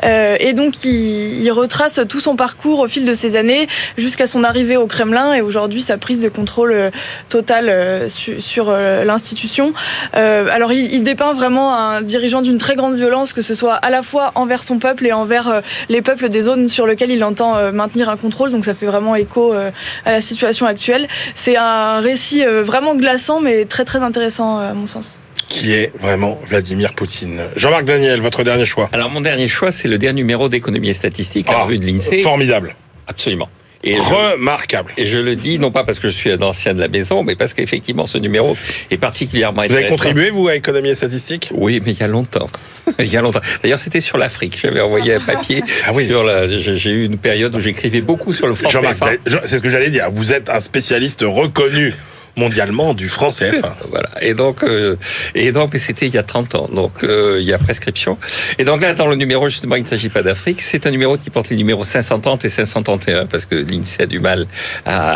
[0.05, 3.66] Euh, et donc il, il retrace tout son parcours au fil de ces années
[3.99, 6.91] jusqu'à son arrivée au Kremlin et aujourd'hui sa prise de contrôle
[7.29, 9.72] totale su- sur l'institution.
[10.12, 13.91] Alors il, il dépeint vraiment un dirigeant d'une très grande violence, que ce soit à
[13.91, 17.72] la fois envers son peuple et envers les peuples des zones sur lesquelles il entend
[17.72, 18.51] maintenir un contrôle.
[18.53, 19.71] Donc ça fait vraiment écho euh,
[20.05, 21.09] à la situation actuelle.
[21.35, 25.21] C'est un récit euh, vraiment glaçant, mais très très intéressant euh, à mon sens.
[25.49, 29.89] Qui est vraiment Vladimir Poutine Jean-Marc Daniel, votre dernier choix Alors mon dernier choix, c'est
[29.89, 32.23] le dernier numéro d'économie et statistique, la Ah, revue de l'INSEE.
[32.23, 32.75] Formidable.
[33.07, 33.49] Absolument.
[33.85, 34.93] Et je- Remarquable.
[34.97, 37.22] Et je le dis non pas parce que je suis un ancien de la maison,
[37.22, 38.57] mais parce qu'effectivement ce numéro
[38.91, 39.95] est particulièrement Vous avez intéressant.
[39.97, 42.49] contribué, vous, à économie et statistique Oui, mais il y a longtemps.
[42.99, 43.41] Il y a longtemps.
[43.62, 44.59] D'ailleurs, c'était sur l'Afrique.
[44.62, 46.07] J'avais envoyé un papier Ah oui.
[46.07, 46.49] sur la.
[46.49, 49.41] J'ai eu une période où j'écrivais beaucoup sur le franc Jean-Marc, CFA.
[49.47, 50.11] C'est ce que j'allais dire.
[50.11, 51.95] Vous êtes un spécialiste reconnu
[52.37, 53.76] mondialement du franc CFA.
[53.91, 54.11] Voilà.
[54.22, 54.97] Et donc, euh,
[55.35, 56.68] et donc, c'était il y a 30 ans.
[56.72, 58.18] Donc, euh, il y a prescription.
[58.59, 60.61] Et donc là, dans le numéro, justement, il ne s'agit pas d'Afrique.
[60.62, 64.20] C'est un numéro qui porte les numéros 530 et 531 parce que l'INSEE a du
[64.20, 64.47] mal
[64.85, 65.14] à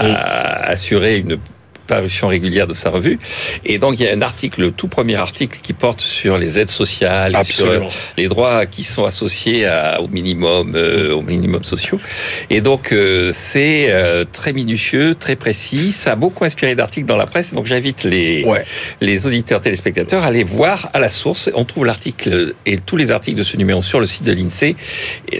[0.70, 1.38] assurer une
[1.88, 3.18] parution régulière de sa revue.
[3.64, 6.58] Et donc, il y a un article, le tout premier article, qui porte sur les
[6.60, 11.98] aides sociales, sur les droits qui sont associés à- au minimum, euh, au minimum sociaux.
[12.50, 15.90] Et donc, euh, c'est euh, très minutieux, très précis.
[15.90, 17.52] Ça a beaucoup inspiré d'articles dans la presse.
[17.54, 18.62] Donc, j'invite les, Ouais.
[19.00, 21.50] les auditeurs téléspectateurs à aller voir à la source.
[21.54, 24.76] On trouve l'article et tous les articles de ce numéro sur le site de l'INSEE.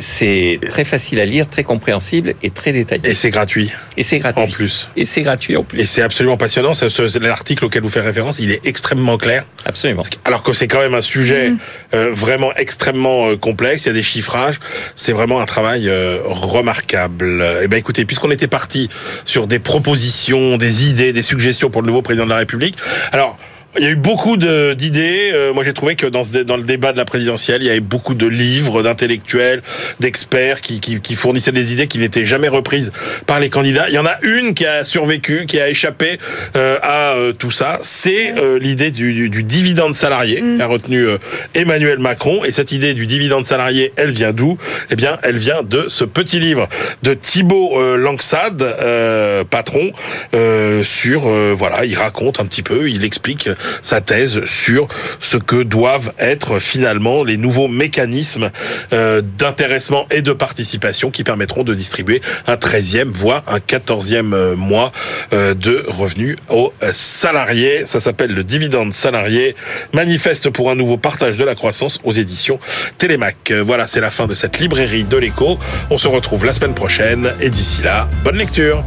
[0.00, 3.10] C'est très facile à lire, très compréhensible et très détaillé.
[3.10, 4.42] Et c'est gratuit, Et c'est gratuit.
[4.42, 4.88] en plus.
[4.96, 5.80] Et c'est gratuit en plus.
[5.80, 6.72] Et c'est absolument passionnant.
[7.20, 9.44] L'article auquel vous faites référence, il est extrêmement clair.
[9.64, 10.02] Absolument.
[10.24, 11.52] Alors que c'est quand même un sujet
[11.94, 14.58] euh, vraiment extrêmement euh, complexe, il y a des chiffrages,
[14.94, 17.44] c'est vraiment un travail euh, remarquable.
[17.62, 18.88] Eh ben écoutez, puisqu'on était parti
[19.24, 22.76] sur des propositions, des idées, des suggestions pour le nouveau président de la République,
[23.12, 23.38] alors
[23.78, 25.30] il y a eu beaucoup de- d'idées.
[25.34, 27.70] Euh, moi, j'ai trouvé que dans, ce dans le débat de la présidentielle, il y
[27.70, 29.62] avait beaucoup de livres, d'intellectuels,
[30.00, 32.92] d'experts qui, qui, qui fournissaient des idées qui n'étaient jamais reprises
[33.26, 33.86] par les candidats.
[33.88, 36.18] Il y en a une qui a survécu, qui a échappé
[36.56, 37.78] euh, à euh, tout ça.
[37.82, 41.18] C'est euh, l'idée du, du, du dividende salarié qu'a retenu euh,
[41.54, 42.44] Emmanuel Macron.
[42.44, 44.58] Et cette idée du dividende salarié, elle vient d'où?
[44.90, 46.68] Eh bien, elle vient de ce petit livre
[47.02, 49.92] de Thibault euh, Langsad, euh, patron,
[50.34, 53.48] euh, sur euh, voilà, il raconte un petit peu, il explique
[53.82, 54.88] sa thèse sur
[55.20, 58.50] ce que doivent être finalement les nouveaux mécanismes
[58.92, 64.56] euh, d'intéressement et de participation qui permettront de distribuer un 13e voire un 14e euh,
[64.56, 64.92] mois
[65.32, 67.84] euh, de revenus aux salariés.
[67.86, 69.56] Ça s'appelle le dividende salarié,
[69.92, 72.60] manifeste pour un nouveau partage de la croissance aux éditions
[72.98, 73.52] Télémac.
[73.64, 75.58] Voilà, c'est la fin de cette librairie de l'écho.
[75.90, 78.84] On se retrouve la semaine prochaine et d'ici là, bonne lecture.